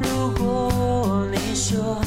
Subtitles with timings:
[0.00, 2.00] 如果你说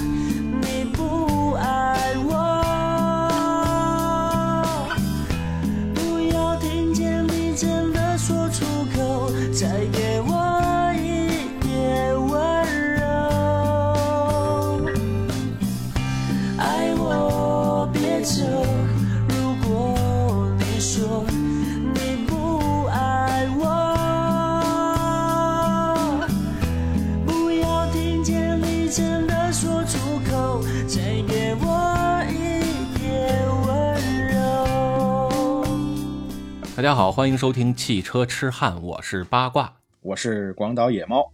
[36.91, 39.73] 家好，欢迎收听汽车痴汉，我是八卦。
[40.01, 41.31] 我是广岛野猫，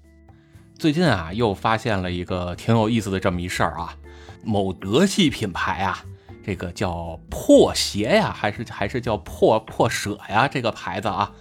[0.77, 3.97] 最近啊，又发现了一个挺有意思的这么一事儿啊，
[4.43, 6.05] 某德系品牌啊，
[6.45, 11.33] 这个叫破鞋呀，还是还是叫破破舍呀，这个牌子啊，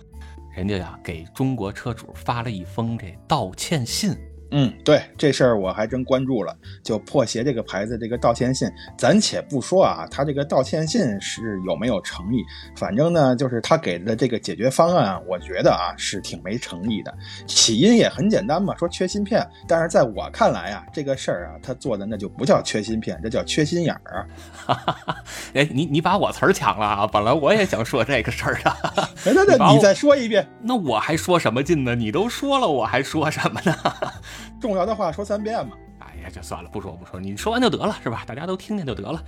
[0.55, 4.17] 人家呀给中国车主发了一封这道歉信。
[4.51, 6.57] 嗯，对这事儿我还真关注了。
[6.83, 12.45] 就破鞋这个牌子这个道歉信，咱且不说啊，他这个道歉信是有没有诚意，
[12.77, 17.13] 反正呢，就是他给的这个解决方案，我觉得啊是挺没诚意的。
[17.47, 24.27] 起因也很简单嘛，说缺芯片，但是在我看来啊，这个事儿啊，他做的那就不叫缺芯片，这叫缺心眼儿啊。
[24.67, 25.17] 哈哈哈，
[25.55, 27.07] 哎，你你把我词儿抢了啊！
[27.07, 28.71] 本来我也想说这个事儿的。
[29.27, 31.95] 哎，那那你再说一遍，那我还说什么劲呢？
[31.95, 33.75] 你都说了，我还说什么呢？
[34.61, 35.77] 重要的话说三遍嘛。
[35.99, 38.23] 哎呀，就算了，不说不说，你说完就得了，是吧？
[38.27, 39.23] 大家都听见就得了。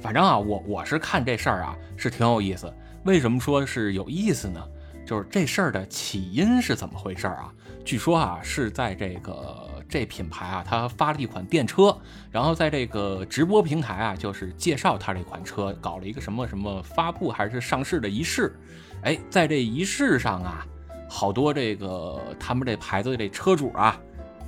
[0.00, 2.72] 反正啊，我我是看这事儿啊，是挺有意思。
[3.04, 4.62] 为什么说是有意思呢？
[5.06, 7.52] 就是这事儿的起因是怎么回事啊？
[7.84, 11.94] 据说啊，是在这个这品牌啊，它发了一款电车，
[12.30, 18.58] 然后在这个直播平台啊，就是介绍它这款车，搞了一个什么什么发布还是上市的仪式。
[19.02, 20.66] 哎，在这仪式上啊，
[21.06, 24.00] 好多这个他们这牌子的这车主啊，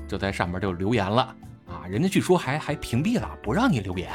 [0.07, 1.35] 就在上面就留言了
[1.69, 4.11] 啊，人家据说还还屏蔽了，不让你留言。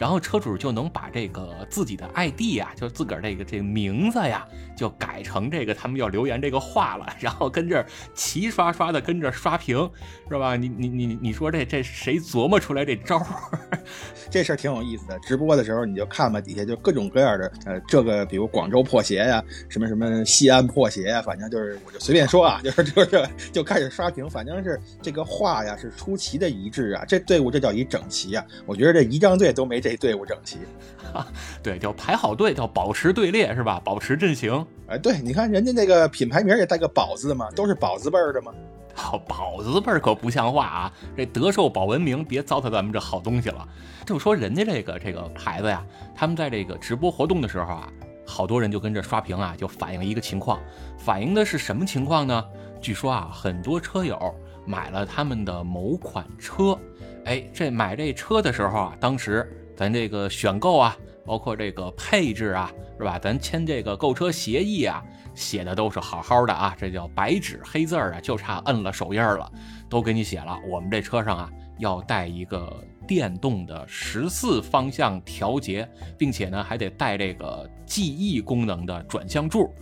[0.00, 7.84] 然后车主就能把这个自己的 ID 呀，就自个儿这个这个名字呀，就改成这个他们要留言这个话了，然后跟这儿
[8.14, 9.76] 齐刷刷的跟着刷屏，
[10.30, 10.56] 是吧？
[10.56, 13.58] 你你你你说这这谁琢磨出来这招儿？
[14.30, 15.18] 这事儿挺有意思的。
[15.18, 29.89] 直播的时候你就看吧，底下就各种各样的，呃，这个比如广州破鞋呀，什么什么西安破鞋呀，反正就是我就随便说啊， 就是就是就开始刷屏，反正是这个话呀是出奇的一致啊，这队伍这叫一整齐啊，我觉得这仪仗队都没这。
[29.90, 30.58] 这队伍整齐，
[31.62, 33.80] 对，叫排好队，叫保持队列是吧？
[33.84, 34.64] 保持阵型。
[34.86, 38.52] 哎，对，你看人家那个品牌名也带个宝字嘛，都是宝字辈儿的嘛。
[38.94, 40.92] 好，宝字辈儿可不像话啊！
[41.16, 43.66] 这德寿保文明，别糟蹋咱们这好东西了。
[44.04, 45.84] 就说人家这个这个牌子呀，
[46.14, 47.88] 他们在这个直播活动的时候啊，
[48.26, 50.60] 好多人就跟着刷屏啊，就反映一个情况，
[50.98, 52.44] 反映的是什么情况呢？
[52.80, 54.18] 据说啊，很多车友
[54.66, 56.78] 买了他们的某款车，
[57.24, 59.48] 哎，这买这车的时候啊，当时。
[59.80, 63.18] 咱这个选购啊，包括这个配置啊，是吧？
[63.18, 65.02] 咱签这个购车协议啊，
[65.34, 69.50] 写的都是好好的啊，这叫白纸黑字儿啊，就差摁了手印了，
[69.88, 70.54] 都给你写了。
[70.68, 72.70] 我们这车上啊，要带一个
[73.08, 79.72] 电动的十四方向调节，并且呢，还得带这个记忆功能的转向柱。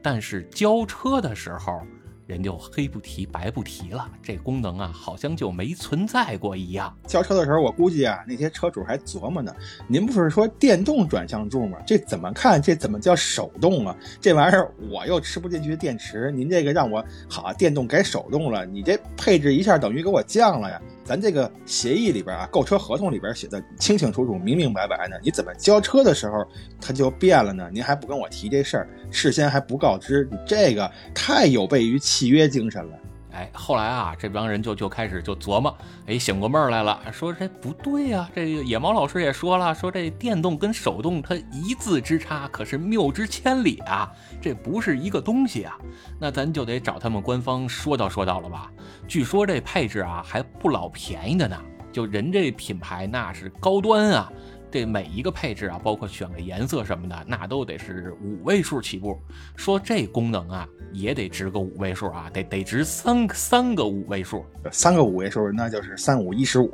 [0.00, 1.82] 但是交车的时候，
[2.28, 6.94] 人就黑不提白不提了，这功能啊，好像就没存在过一样。
[7.06, 9.50] 交车的时候，我估计啊，那些车主还琢磨呢。
[9.86, 11.78] 您不是说电动转向柱吗？
[11.86, 12.60] 这怎么看？
[12.60, 13.96] 这怎么叫手动啊？
[14.20, 16.30] 这玩意儿我又吃不进去电池。
[16.30, 20.78] 您这个让我好电动改手动了，你这配置一下等于给我降了呀？
[21.08, 26.46] 咱这个协议里边啊，购车合同里边写的清清楚楚、明明白白呢，你怎么交车的时候
[26.78, 27.66] 它就变了呢？
[27.72, 32.98] 您还不跟我提这事儿，事先还不告知，你这个太有悖于契约精神了。
[33.32, 38.28] 哎，后来啊，这帮人就就开始就琢磨，哎，醒过闷儿来了，说这不对呀。
[38.34, 45.76] 这野猫老师也说了，说这电动跟手动它一字之差，可是谬之千里啊，这不是一个东西啊。
[46.18, 48.70] 那咱就得找他们官方说道说道了吧。
[49.06, 51.56] 据说这配置啊还不老便宜的呢，
[51.92, 54.32] 就人这品牌那是高端啊。
[54.70, 59.18] 这每一个配置啊，包括选个颜色什么的，那都得是五位数起步。
[59.56, 66.70] 说这功能啊，也得值个五位数啊，得得值三三个五位数，三个五位数那就是三五一十五，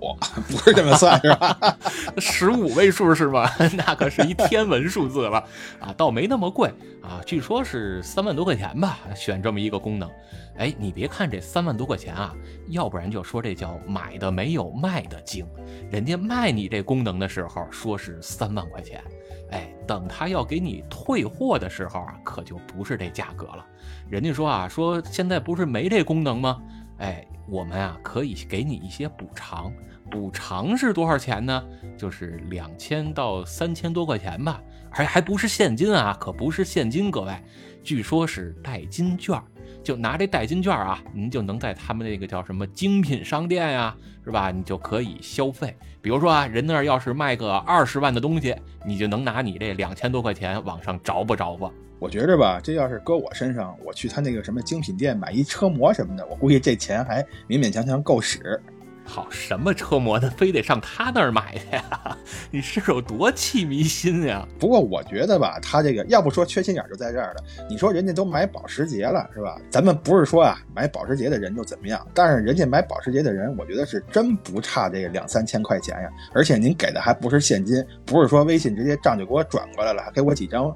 [0.48, 1.78] 不是这么算是吧？
[2.18, 3.50] 十五位数是吧？
[3.76, 5.38] 那可是一天文数字了
[5.80, 6.68] 啊，倒没那么贵
[7.02, 10.10] 啊，据说是三万多块钱吧，选这么一个功能。
[10.56, 12.34] 哎，你别看这三万多块钱啊，
[12.68, 15.46] 要不然就说这叫买的没有卖的精。
[15.90, 19.02] 人家卖你这功能的时候说是三万块钱，
[19.50, 23.66] 哎，等他要给你退货的时候啊，可就不是这价格了。
[24.08, 26.62] 人家说啊，说现在不是没这功能吗？
[26.98, 29.72] 哎，我们啊可以给你一些补偿。
[30.10, 31.64] 补偿是多少钱呢？
[31.96, 37.34] 就是两千到三千多块钱吧，还还不是现金啊，可不是现金，各位，
[37.82, 39.40] 据说是代金券。
[39.82, 44.50] 就拿这代金券啊，您就能在他们那个叫什么精品商店呀，是吧？
[44.50, 45.76] 你就可以消费。
[46.00, 48.56] 比如说啊，人那儿要是卖个二十万的东西，
[48.86, 51.70] 你就能拿你这两千多块钱往上着吧着吧。
[51.98, 58.58] 我觉着吧，这要是搁我身上，我去他那个什么精品店买一车模什么的，我估计这钱还勉勉强强够使。
[59.06, 62.16] 好，什么车模的，非得上他那儿买去呀？
[62.50, 64.46] 你是有多气迷心呀？
[64.58, 67.44] 不过我觉得吧，他这个要不说缺心眼就在这儿了。
[67.68, 69.60] 你说人家都买保时捷了，是吧？
[69.70, 76.10] 咱们不是说啊，买保时捷的人就怎么样，但是人家买保时捷的人，我觉得是真不差这两三千块钱呀。
[76.32, 80.74] 而且您给的还不是现金，不是说微信直接账就给我转过来了，给我几张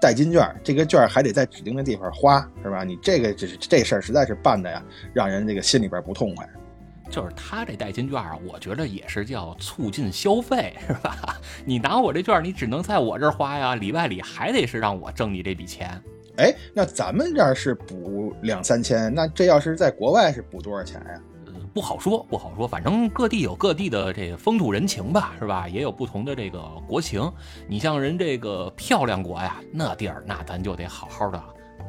[0.00, 2.82] 代金券，这个券还得在指定的地方花，是吧？
[2.82, 4.82] 你这个这这事儿实在是办的呀，
[5.14, 6.46] 让人这个心里边不痛快。
[7.10, 11.38] 就是他这代金券啊，我觉得也是叫促进消费，是吧？
[11.64, 16.00] 你拿我这券，你只能在我这儿花呀，里外里还得是让我挣你这笔钱。
[16.36, 21.20] 哎，那咱们这儿是补两三千，那这要是在国外是补多少钱呀？
[21.46, 25.68] 呃，不好说，不好说，反正各地有各地的这个风土人情吧，是吧？
[25.68, 27.28] 也有不同的这个国情。
[27.66, 31.42] 你像人这个漂亮国呀，那地儿那咱就得好好的。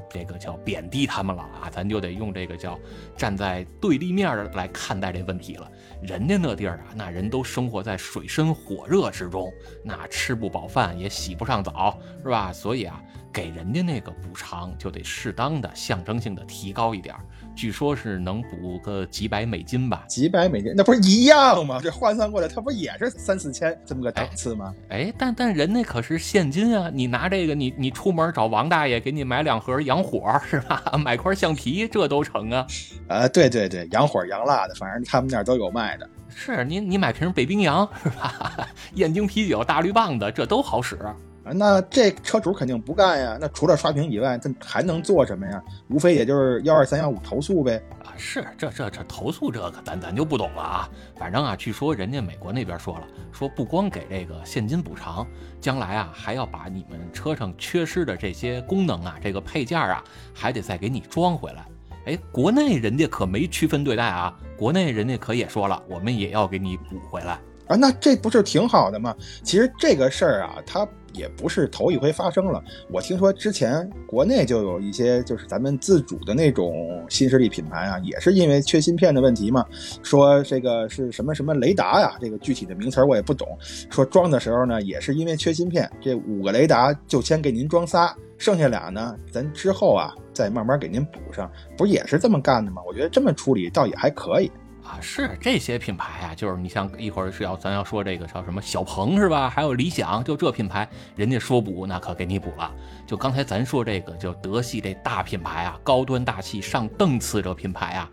[0.10, 2.80] 这个叫贬低他们了啊，咱就得用这个叫
[3.16, 5.70] 站在对立面的来看待这问题了。
[6.02, 9.52] 人家那地儿啊，那人都生活在水深火热之中，
[9.84, 12.52] 那吃不饱饭也洗不上澡，是吧？
[12.54, 17.16] 所以啊，给人家那个补偿就得适当的象征性的提高一点。
[17.60, 20.06] 据说是能补个几百美金吧？
[20.08, 21.82] 几百美金，那不是一样吗？
[21.84, 24.74] 这换算过来，它不也是三四千这么个档次吗？
[24.88, 26.90] 哎，但但人那可是现金啊！
[26.94, 30.82] 你拿这个，你你出门找王大爷给你买两盒洋火是吧？
[30.98, 32.66] 买块橡皮，这都成啊！
[33.10, 36.10] 呃，对对对，洋火洋辣的，反正他们那儿都有卖的。
[36.34, 38.70] 是你你买瓶北冰洋是吧？
[38.96, 40.98] 燕京啤酒、大绿棒子，这都好使。
[41.44, 43.38] 啊那这车主肯定不干呀！
[43.40, 45.64] 那除了刷屏以外，他还能做什么呀？
[45.90, 47.82] 无非也就是幺二三幺五投诉呗。
[48.04, 50.90] 啊，是这这这投诉这个，咱咱就不懂了啊。
[51.18, 55.26] 反正啊，据说人家美国那边说了，说不光给这个现金补偿，
[55.62, 60.04] 将来啊还要把你们车上缺失的这些功能啊，这个配件啊，
[60.34, 61.66] 还得再给你装回来。
[62.06, 67.40] 哎，国内人家可没区分对待啊，国内人家可也说了，我们也要给你补回来
[67.70, 67.78] 啊。
[67.78, 69.16] 那这不是挺好的吗？
[69.42, 70.86] 其实这个事儿啊，它。
[71.12, 79.66] 也不是头一回发生了，我听说之前国内就有一些就是咱们自主的那种新势力品牌啊，也是因为缺芯片的问题嘛，
[80.04, 83.58] 说这个是什么什么雷达呀，这个具体的名词我也不懂，
[83.90, 92.84] 说装的时候呢也是因为缺芯片，这五个雷达就先给您装仨，剩下俩呢咱之后啊再慢慢给您补上，不也是这么干的吗？
[92.88, 94.52] 我觉得这么处理倒也还可以。
[94.90, 99.48] 啊，是这些品牌啊，就是你像一会儿是要咱要说这个叫什么小鹏是吧？
[99.48, 102.74] 还有理想，就这品牌，人家说补那可给你补了。
[103.06, 108.10] 就刚才咱说这个叫德系这大品牌啊，高端大气上档次这品牌啊，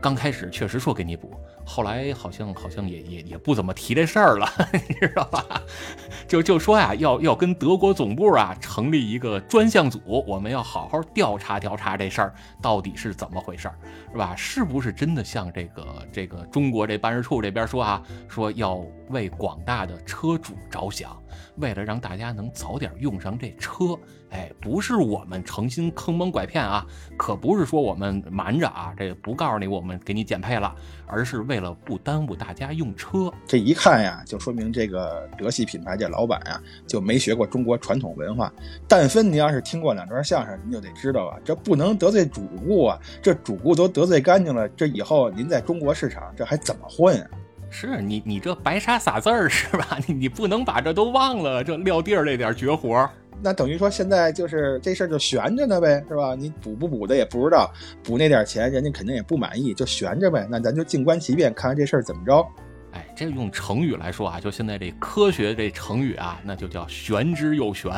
[0.00, 1.34] 刚开始确实说给你补。
[1.64, 5.44] 后来好像好像也也也不怎么提这事儿了， 你知道吧？
[6.26, 13.74] 就就说呀，要要跟德国总部啊成立一个专项组，我们要好好调查调查这事儿到底是怎么回事儿，
[14.12, 14.34] 是吧？
[14.36, 21.16] 是不是真的像这个这个中国这办事处这边说啊，说要为广大的车主着想，
[21.56, 23.98] 为了让大家能早点用上这车。
[24.30, 30.74] 哎，不是我们诚心坑蒙拐骗啊，可不是说我们瞒着啊，这不告诉你我们给你减配了，
[31.06, 33.32] 而是为了不耽误大家用车。
[33.46, 38.52] 这一看呀，就说明这个德系品牌这老板呀，就没学过中国传统文化。
[38.86, 47.30] 但凡您要是听过两段相声，您就得知道啊，这不能得罪主顾啊，这主顾都得罪干净了，这以后您在中国市场这还怎么混啊？
[47.70, 49.96] 是你你这白沙撒字儿是吧？
[50.06, 53.08] 你你不能把这都忘了，这撂地儿那点绝活。
[53.42, 56.34] 那等于说现在就是这事儿就悬着呢呗，是吧？
[56.34, 57.72] 你补不补的也不知道，
[58.02, 60.46] 补那点钱人家肯定也不满意，就悬着呗。
[60.50, 62.46] 那咱就静观其变，看看这事儿怎么着。
[62.92, 67.90] 哎，这用成语来说啊，就现在这科学这成语啊，那就叫玄之又玄，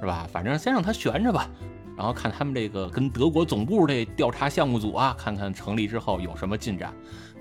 [0.00, 0.26] 是吧？
[0.30, 1.48] 反正先让它悬着吧。
[1.96, 6.92] 然后看他们这个跟德国总部这调查项目组啊，看看成立之后有什么进展。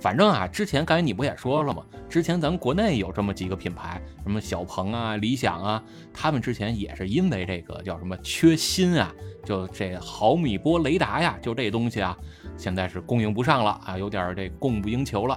[0.02, 1.86] 反正啊，之前刚才你不也说了吗？
[2.10, 9.14] 之前咱国内有这么几个品牌，什么小鹏啊、理想啊，他们之前也是因为这个叫什么缺芯啊，
[9.46, 12.18] 就这毫米波雷达呀，就这东西啊，
[12.58, 15.36] 现在是供应不上了啊，有点这供不应求了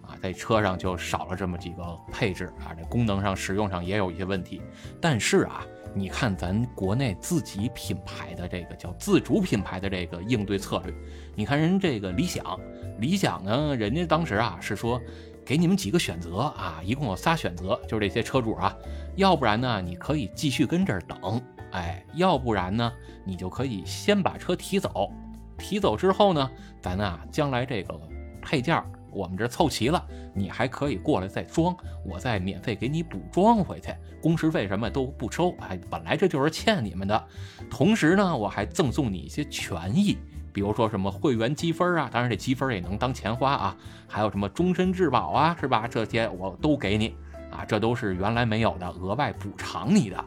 [0.00, 4.62] 啊，在车上就少了这么几个配置啊，这功能上、使用上也有一些问题。
[4.98, 5.62] 但是啊。
[5.94, 10.94] 你看咱国内自己品牌的这个叫自主品牌的这个应对策略，
[11.34, 12.58] 你看人这个理想，
[12.98, 15.00] 理想呢，人家当时啊是说，
[15.44, 18.76] 给你们几个选择啊，一共有仨选择，就是这些车主啊，
[19.14, 21.40] 要不然呢，你可以继续跟这儿等，
[21.72, 22.92] 哎，要不然呢，
[23.24, 25.10] 你就可以先把车提走，
[25.56, 26.50] 提走之后呢，
[26.80, 27.98] 咱啊将来这个
[28.42, 33.88] 配件儿我们这凑齐了，你还可以过来再装，我再免费给你补装回去，
[34.20, 37.24] 工时费什么都不收，哎，本来这就是欠你们的。
[37.70, 40.18] 同时呢，我还赠送你一些权益，
[40.52, 45.88] 比如说什么会员积分啊，当然这积分也能当钱花啊，还有什么终身质保啊，是吧？
[45.88, 47.14] 这些我都给你
[47.50, 50.22] 啊，这都是原来没有的，额外补偿你的。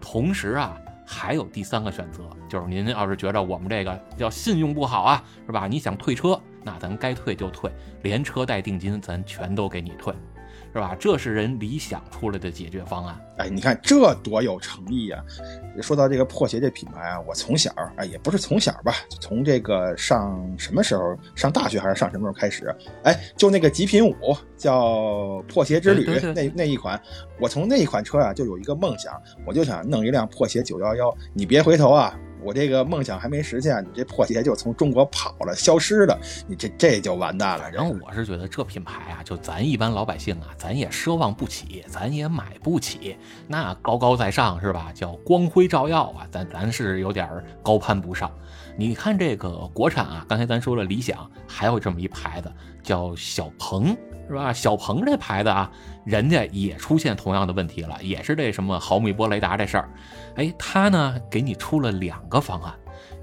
[0.00, 5.66] 同时啊，还有第三个选择，就是您要是觉得我们这个叫信用不好啊，是吧？
[5.66, 7.70] 你想退车，那咱该退就退，
[8.02, 10.14] 连车带定金咱全都给你退，
[10.74, 10.96] 是吧？
[10.98, 13.16] 这是人理想出来的解决方案。
[13.36, 15.22] 哎，你看这多有诚意啊！
[15.80, 26.04] 说到这个破鞋这品牌啊，我从小哎也不是从小吧，从这个上什么时候上大学还是上什么时候开始，哎，就那个极品五叫破鞋之旅
[26.34, 27.00] 那那一款，
[27.38, 29.14] 我从那一款车啊就有一个梦想，
[29.46, 32.18] 我就想弄一辆破鞋九幺幺，你别回头啊！
[32.44, 37.64] 我这个梦想还没实现，你这破鞋就从中国跑了，消失了，你这这就完蛋了。
[37.64, 43.16] 反正我是觉得这品牌啊，就咱一般老百姓啊，咱也奢望不起，咱也买不起。
[43.48, 44.92] 那高高在上是吧？
[44.94, 47.28] 叫光辉照耀啊，咱咱是有点
[47.62, 48.30] 高攀不上。
[48.76, 53.96] 你看这个国产啊，刚才咱说了理想，还有这么一牌子叫小鹏，
[54.28, 54.52] 是吧？
[54.52, 55.70] 小鹏这牌子啊，
[56.04, 59.88] 人家也出现同样的问题了，也是这什么毫米波雷达这事儿。
[60.36, 62.74] 哎，他呢给你出了两个方案。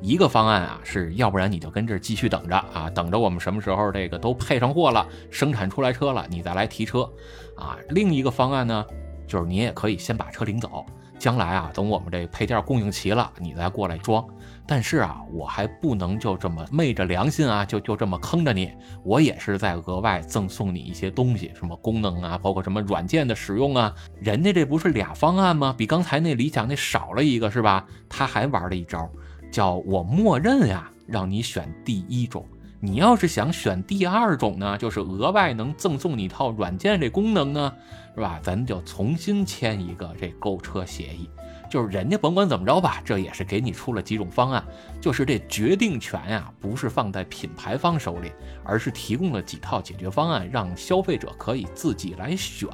[0.02, 7.08] 一个方案啊，是要不然你就跟这儿继续等着啊，等着我们什么时候这个都配上货了，生产出来车了，你再来提车，
[7.56, 7.78] 啊。
[7.90, 8.84] 另一个方案呢，
[9.28, 10.84] 就是你也可以先把车领走，
[11.20, 14.26] 将来啊，等我们这配件供应齐了，你再过来装。
[14.72, 18.72] 但是啊，我还不能就这么昧着良心啊，就就这么坑着你，
[19.04, 23.94] 我也是在额外赠送你一些东西，什么功能啊，包括什么软件的使用啊。
[24.22, 25.75] 人家这不是俩方案吗？
[25.78, 27.86] 比刚才那理想那少了一个是吧？
[28.08, 29.10] 他还玩了一招。
[29.51, 32.46] 叫我默认呀，让你选第一种。
[32.80, 37.74] 你要是想选第二种呢，就是额外能赠送你一套软件这功能呢，
[38.16, 38.40] 是吧？
[38.42, 41.30] 咱就重新签一个这购车协议。
[41.72, 44.62] 就是人家甭管怎么着吧，这也是给你出了几种方案，
[45.00, 48.30] 就是这决定权呀，不是放在品牌方手里，
[48.62, 52.68] 而是提供了几套解决方案，让消费者可以自己来选。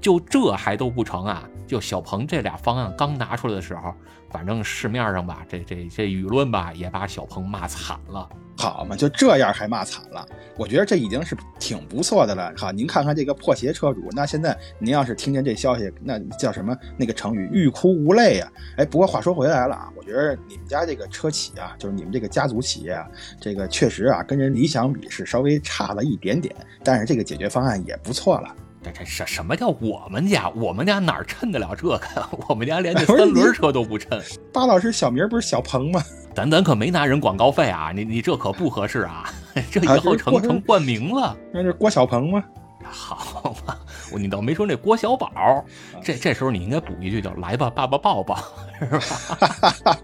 [0.00, 1.48] 就这还都不成啊？
[1.66, 3.92] 就小鹏这俩方案刚拿出来的时候，
[4.30, 8.28] 反正市面上吧，这这这舆论吧，也把小鹏骂惨了。
[8.56, 10.26] 好嘛，就这样还骂惨了，
[10.56, 12.52] 我觉得这已经是挺不错的了。
[12.56, 16.76] 好，您看看这个破鞋车主，那现在您要是听见这消息，那叫什么？
[16.96, 18.50] 那个成语“欲哭无泪”呀！
[18.76, 23.06] 哎，不过话说回来了啊，我觉得你们家这个车企啊，就是你们这个家族企业啊，
[23.40, 26.52] 这个确实啊，跟人理想比是稍微差了一点点，
[26.82, 28.52] 但是这个解决方案也不错了。
[28.92, 30.48] 这这什什么叫我们家？
[30.50, 32.00] 我们家哪儿衬得了这个？
[32.48, 34.20] 我们家连这三轮车都不衬。
[34.52, 36.02] 巴老师小名不是小鹏吗？
[36.34, 37.90] 咱咱可没拿人广告费啊！
[37.94, 39.32] 你你这可不合适啊！
[39.70, 41.36] 这以后成成冠名了。
[41.52, 42.44] 那是郭小鹏吗？
[42.90, 43.76] 好嘛，
[44.16, 45.64] 你倒没说那郭小宝。
[46.02, 48.38] 这这时候你应该补一句叫“来吧，爸爸抱抱”，
[48.78, 49.98] 是吧？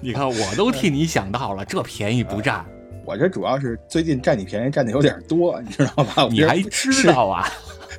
[0.00, 2.64] 你看我都替你想到了，这便宜不占。
[3.04, 6.26] 我这主要是最近占你便宜占的有点多，你知道吧？
[6.30, 7.46] 你还知道啊？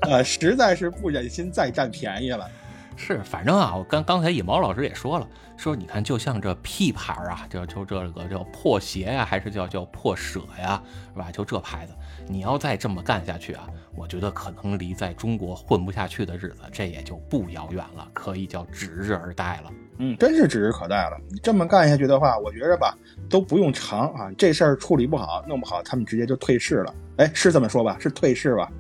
[0.02, 2.50] 呃，实在是不忍心再占便宜了。
[2.98, 10.82] 是，反正啊，我刚刚才野猫老师也说了，说你看，就像这屁牌啊，就就这个叫破鞋呀，还是叫叫破舍呀，
[11.14, 11.30] 是吧？
[11.30, 11.94] 就这牌子，
[12.26, 19.72] 你要再这么干下去啊，我觉得可能离在中国混不下去的日子，这也就不遥远了，可以叫指日而待了。
[19.98, 21.18] 嗯，真是指日可待了。
[21.30, 22.98] 你这么干下去的话，我觉着吧，
[23.30, 26.96] 都不用长啊，这事儿处理不好，弄不好，他们直接就退市了。
[27.18, 27.98] 哎，是这么说吧？
[28.00, 28.72] 是退市吧？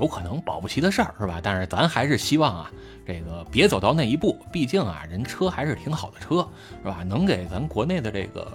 [0.00, 1.40] 有可能保不齐的事儿，是吧？
[1.42, 2.70] 但是咱还是希望啊，
[3.06, 4.38] 这个别走到那一步。
[4.52, 6.46] 毕竟啊，人车还是挺好的车，
[6.82, 7.02] 是吧？
[7.06, 8.46] 能给咱国内的这个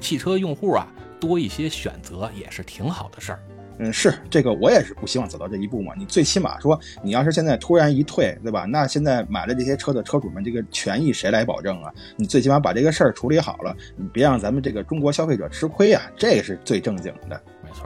[0.00, 0.86] 汽车用户啊
[1.20, 3.40] 多一些选择，也是挺好的事儿。
[3.78, 5.94] 嗯，是这个，我也是不希望走到这一步嘛。
[5.96, 8.64] 你最起码说，你要是现在突然一退，对吧？
[8.64, 11.92] 那现在买了这些车的车主们，这个权益谁来保证啊？
[12.16, 17.40] 你最起码把这个事儿处理好了，你别让咱们这个中国消费者吃亏啊，这是最正经的。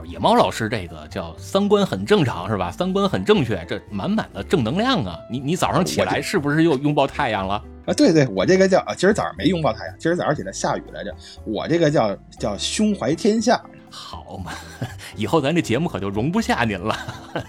[0.05, 2.71] 野猫老师这个叫三观很正常，是吧？
[2.71, 5.19] 三观很正确，这满满的正能量啊！
[5.29, 7.55] 你你早上起来是不是又拥抱太阳了？
[7.85, 11.13] 啊，对对，我这个叫啊，今儿早上没拥抱太阳，今儿早上起来下雨来着。
[11.43, 13.61] 我这个叫叫胸怀天下。
[13.89, 14.51] 好嘛，
[15.17, 16.95] 以后咱这节目可就容不下您了。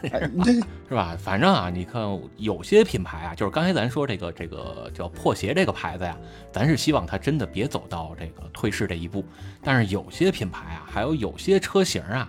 [0.02, 0.52] 这
[0.88, 1.16] 是吧？
[1.18, 2.02] 反正啊，你看
[2.36, 6.16] 有些品牌啊，就是刚才咱说这个这个叫破鞋这个牌子呀，
[6.50, 9.24] 咱是希望它真的别走到这个退市这一步。
[9.62, 12.28] 但是有些品牌啊，还有有些车型啊，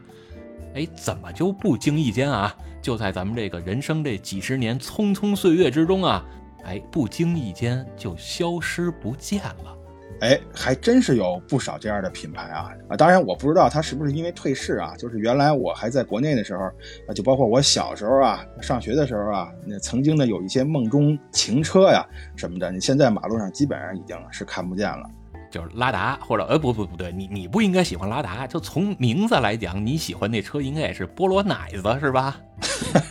[0.76, 6.26] 哎，怎么就不经意间啊，就在咱们这个人生这几十年匆匆岁月之中啊，
[6.66, 9.78] 哎，不经意间就消失不见了。
[10.22, 12.96] 哎，还真是有不少这样的品牌啊啊！
[12.96, 16.64] 当然，我不知道它是不是因为退市啊，就是原来我还在国内的时候
[17.08, 25.10] 啊，就包括我小时候啊，上学的时候啊，那曾经的有一些梦中情车呀什么的，你现在马路上基本上已经是看不见了。
[25.50, 32.40] 就是拉达，或者呃不不不对，你你不应该喜欢拉达，就从名字来讲，你喜欢那车应该也是菠萝奶子是吧？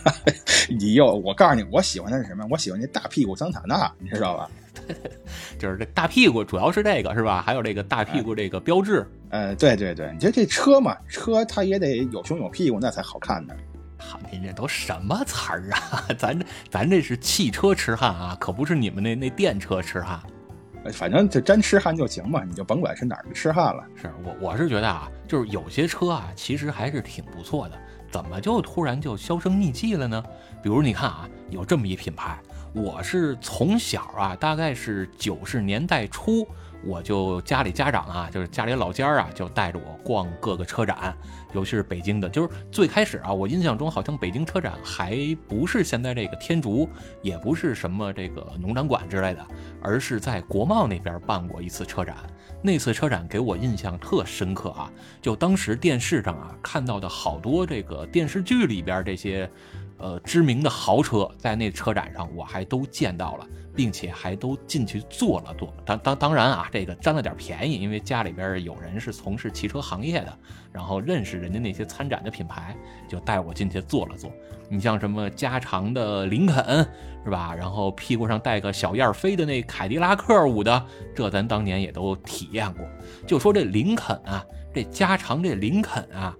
[0.79, 2.47] 你又，我告诉你，我喜欢的是什么？
[2.49, 4.49] 我喜欢那大屁股桑塔纳，你知道吧？
[5.59, 7.43] 就是这大屁股，主要是这个是吧？
[7.45, 9.05] 还有这个大屁股这个标志。
[9.29, 13.53] 呃，对对对，你这这车嘛，车它也得有胸有屁股，那才好看呢。
[13.97, 16.03] 好，您这都什么词儿啊？
[16.17, 20.19] 咱这咱这是汽车痴汉啊，可不是你们那那电车痴汉。
[20.91, 23.83] 反正就真痴汉就行嘛，你就甭管是哪儿的痴汉了。
[23.95, 27.77] 是我我是觉得啊，就是有些车啊，其实还是挺不错的，
[28.09, 30.23] 怎么就突然就销声匿迹了呢？
[30.63, 32.35] 比如你看啊，有这么一品牌。
[32.73, 36.47] 我是从小啊，大概是九十年代初，
[36.85, 41.13] 我就家里家长啊，就是家里老家啊，就带着我逛各个车展，
[41.53, 42.29] 尤其是北京的。
[42.29, 45.17] 就是最开始啊，我印象中好像北京车展还
[45.49, 46.89] 不是现在这个天竺，
[47.21, 49.45] 也不是什么这个农展馆之类的，
[49.81, 52.15] 而是在国贸那边办过一次车展。
[52.63, 54.89] 那次车展给我印象特深刻啊，
[55.21, 59.49] 就当时电视上啊看到的好多这个电视剧里边这些。
[60.01, 65.71] 呃，知名的豪车在那车展上我还都见到了，并且还都进去坐了坐。
[65.85, 70.37] 当当当然啊，这个占了点便宜，因为家里边有人是从事汽车行业的，
[70.71, 72.75] 然后认识人家那些参展的品牌，
[73.07, 74.31] 就带我进去坐了坐。
[74.69, 76.65] 你像什么加长的林肯
[77.23, 77.53] 是吧？
[77.53, 82.83] 然后屁股上带个小燕飞的那凯迪拉克五的，这咱当年也都体验过。
[83.27, 84.43] 就说这林肯啊，
[84.73, 86.35] 这加长这林肯啊，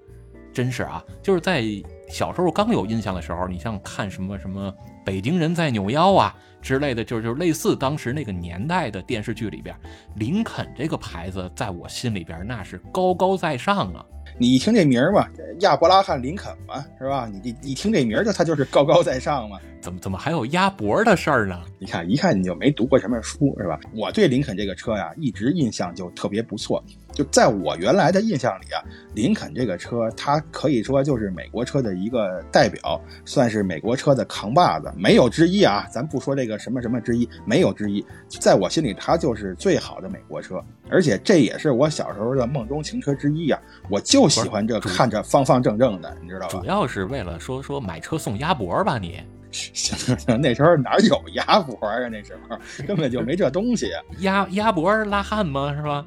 [0.53, 1.63] 真是啊，就是在。
[2.11, 4.69] 小时候刚有印象的时候，你像看什么什么
[5.05, 9.73] 北京人在扭腰啊之类的，就是就是类似当时那个年代的电视剧里边，
[10.15, 14.05] 林肯这个牌子在我心里边那是高高在上啊。
[14.37, 15.25] 你一听这名儿嘛，
[15.59, 17.31] 亚伯拉罕林肯嘛，是吧？
[17.31, 19.57] 你一一听这名儿就他就是高高在上嘛。
[19.79, 21.59] 怎么怎么还有鸭脖的事儿呢？
[21.79, 23.79] 你看一看你就没读过什么书是吧？
[23.95, 26.83] 我对林肯这个车呀，一直印象就特别不错。
[27.13, 28.81] 就在我原来的印象里啊，
[29.13, 35.85] 林肯这个车，它可以说就是美国车的一个代表，算是美国车的扛把子，没有之一啊。
[35.91, 38.05] 咱不说这个什么什么之一，没有之一。
[38.29, 43.59] 在我心里，它就是最好的美国车，而且这也是我小时候的梦中情车之一啊。
[43.89, 46.59] 我就喜欢这看着方方正正的，你知道吧？
[46.59, 49.21] 主要是为了说说买车送鸭脖吧，你。
[50.39, 51.97] 那时候哪有鸭脖啊？
[52.09, 53.91] 那时候根本就没这东西。
[54.19, 55.73] 鸭鸭脖拉汉吗？
[55.75, 56.05] 是吧？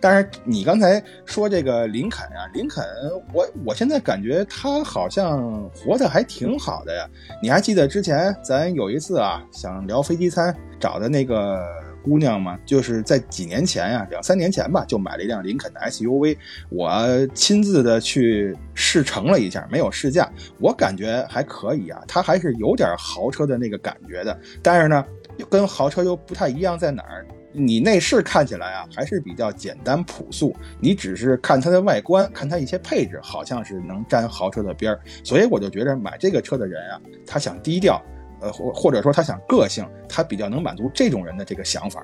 [0.00, 2.84] 但是你刚才说这个林肯啊，林肯，
[3.32, 7.06] 我我现在感觉他好像活得还挺好的呀。
[7.42, 11.85] 你还记得之前咱有一次啊，想聊飞机餐找的那个？
[12.06, 16.38] 姑娘嘛，就是在几年前呀，两三年前吧，就买了一辆林肯的 SUV。
[16.68, 24.38] 我亲自的去试乘了一下，没有试驾，我感觉还可以啊，它还是有点豪车的那个感觉的。
[24.62, 25.04] 但是呢，
[25.36, 27.26] 又跟豪车又不太一样在哪儿？
[27.58, 30.54] 你内饰看起来啊，还是比较简单朴素。
[30.78, 35.00] 你只是看它的外观，看它一些配置，好像是能沾豪车的边儿。
[35.24, 38.00] 所以我就觉得买这个车的人啊，他想低调。
[38.40, 42.02] 呃，或或者说他想个性，他比较能满足这种人的这个想法。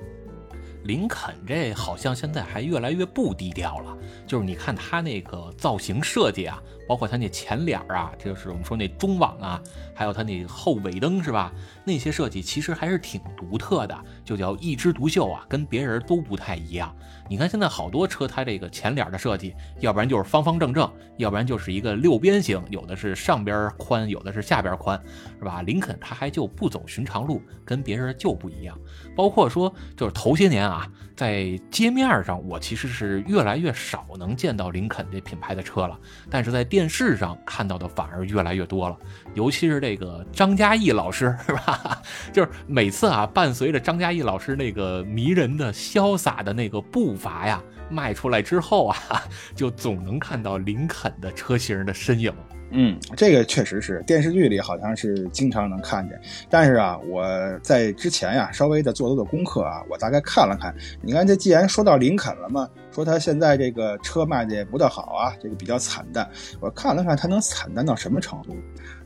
[0.85, 9.63] 林肯这好像现在还越来越不低调了，就是你看他那个造型设计啊，包括它那前脸啊，这就是我们说那中网啊，
[9.95, 11.53] 还有它那后尾灯是吧？
[11.85, 16.95] 那些设计其实还是挺独特的，就叫一枝独秀啊，跟别人都不太一样。
[17.29, 25.01] 你看现在好多车，它这个前脸的设计，要不然就是方方正正，要不然就是一个六边形，有的是上边宽，有的是下边宽，
[25.39, 25.63] 是吧？
[25.63, 28.79] 林肯它还就不走寻常路，跟别人就不一样。
[29.17, 30.87] 包括说，就是头些年啊，
[31.23, 35.97] 在街面上，我其实是越来越少能见到林肯这品牌的车了，
[36.29, 38.97] 但是在电视上看到的反而越来越多了。
[39.35, 42.03] 尤其是这个张嘉译老师，是吧？
[42.35, 48.97] 就是每次啊，伴随着张嘉译老师那个迷人的、潇洒的那个步伐呀，迈出来之后啊，
[49.55, 52.35] 就总能看到林肯的车型的身影。
[52.73, 57.25] 嗯，这个确实是电视剧里好像是经常能看见，但是啊，我
[57.63, 60.75] 在之前呀稍微的做了做功课啊，我大概看了看。
[61.03, 66.29] 你看，这既然说到林肯了嘛，说他现在这个车卖的也不大好啊，这个比较惨淡。
[66.61, 68.57] 我看了看，他能惨淡到什么程度？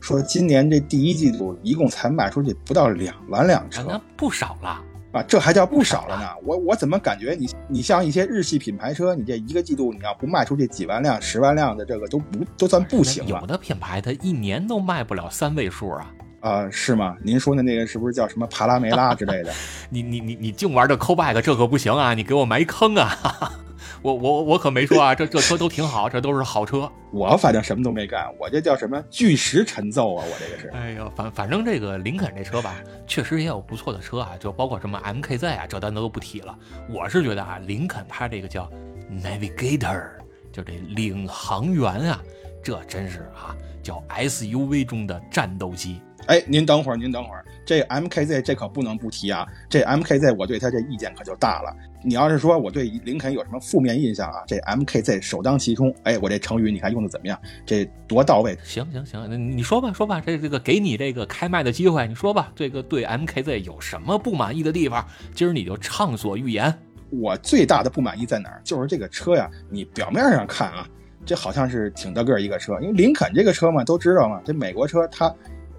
[0.00, 4.80] 说今年这第一季度一共才卖出去不到两万辆车，那不少了。
[5.16, 6.28] 啊，这还叫不少了呢！
[6.44, 13.40] 我我怎么感觉你你像一些日系品牌车，你这一个季度你要不卖出去几万辆、十万辆的，这个都不都算不行了。
[13.40, 16.12] 有的品牌它一年都卖不了三位数啊。
[16.46, 17.16] 啊，是吗？
[17.22, 19.52] 您说的那个是不是叫什么帕拉梅拉之类的？
[19.90, 22.14] 你你你你净玩这 cobag，这可不行啊！
[22.14, 23.18] 你给我埋坑啊！
[24.02, 26.88] 我我我可没说啊，这这车都挺好，这都是好车。
[27.10, 30.24] 我反正什么都没干，我这叫什么巨石沉奏啊！
[30.24, 30.68] 我这个是。
[30.68, 36.56] 哎呦，反反正这个林肯这车吧，确实也有不错的车啊，就包括什么 MKZ 啊，这咱都不提了。
[36.88, 38.70] 我是觉得啊，林肯它这个叫
[39.10, 40.04] Navigator，
[40.52, 42.22] 就这领航员啊，
[42.62, 46.00] 这真是啊，叫 SUV 中的战斗机。
[46.26, 49.46] 哎，您等会儿，您等会儿，这 MKZ 这可不能不提啊！
[49.68, 51.72] 这 MKZ 我对它这意见可就大了。
[52.02, 55.94] 你要是说我对林肯有什么负面印象啊，这 MKZ 首当其冲。
[56.02, 57.40] 哎，我这成语你看用的怎么样？
[57.64, 58.58] 这多到位！
[58.64, 65.06] 行行行，那你说吧，说吧，这这个给你这个开麦的机会，你说吧，这个对 MKZ 有什么不满意的地方？
[65.32, 66.76] 今儿你就畅所欲言。
[67.10, 68.60] 我最大的不满意在哪儿？
[68.64, 70.88] 就是这个车呀，你表面上看啊，
[71.26, 75.30] 这好像是挺大个儿一个车，因为林肯这个车嘛，都知道嘛，这美国车它。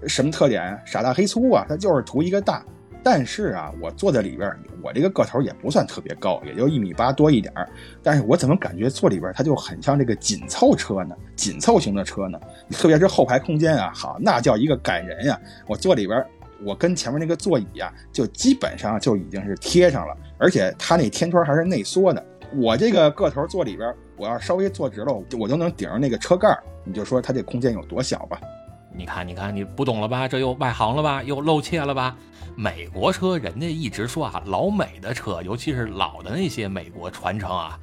[0.06, 0.80] 什么特点？
[0.86, 2.64] 傻大黑粗啊，它就是图一个大。
[3.02, 4.48] 但是啊，我坐在里边，
[4.80, 7.68] 我这个个头也不算特别高，也就一米八多一点儿。
[8.00, 11.16] 但是我怎么感觉坐里边它就很像这个紧凑车呢？
[11.34, 12.38] 紧凑型的车呢？
[12.70, 15.36] 特别是后排空间啊，好，那叫一个感人呀！
[15.66, 16.24] 我坐里边，
[16.62, 22.24] 我跟前面那个座椅啊，就基本上就已经是贴上了，而且它那天窗还是内缩的。
[22.54, 28.40] 我这个个头坐里边，我要稍微坐直了，我都能顶上那个车盖儿你就说它这空间有多小吧？
[28.92, 30.26] 你看，你看，你不懂了吧？
[30.26, 31.22] 这又外行了吧？
[31.22, 32.16] 又露怯了吧？
[32.56, 37.78] 美国车，人家一直说啊，老美的车，尤其是老的那些美国传承啊，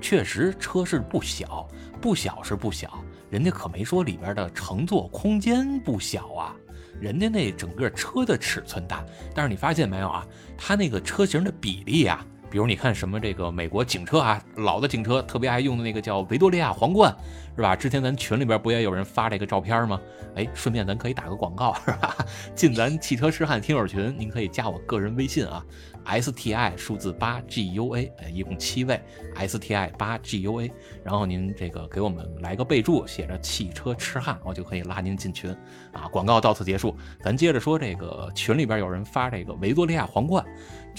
[0.00, 1.68] 确实车是不小，
[2.00, 6.56] 不小是不小，人家可没说里边的乘坐空间不小啊，
[6.98, 9.04] 人家那整个车的尺寸大。
[9.32, 10.26] 但是你发现没有啊？
[10.58, 12.26] 它那个车型的比例啊。
[12.50, 17.14] 比如你看什么这个美国警车啊，老的警车特别爱用的那个叫维多利亚皇冠，
[17.54, 17.76] 是吧？
[17.76, 20.00] 之前咱群里边不也有人发这个照片吗？
[20.36, 22.16] 哎，顺便咱可以打个广告，是吧？
[22.54, 25.64] 进咱汽车痴汉听友群，您可以加我个人微信啊
[26.04, 29.00] ，S T I 数字八 G U A，一共七位
[29.34, 30.70] ，S T I 八 G U A，
[31.04, 35.50] 然后您这个给我们来个备注，写着汽车痴汉，我就可以拉您进群
[35.92, 36.06] 啊。
[36.12, 40.44] 广告到此结束，咱接着说这个群里边有人发这个维多利亚皇冠。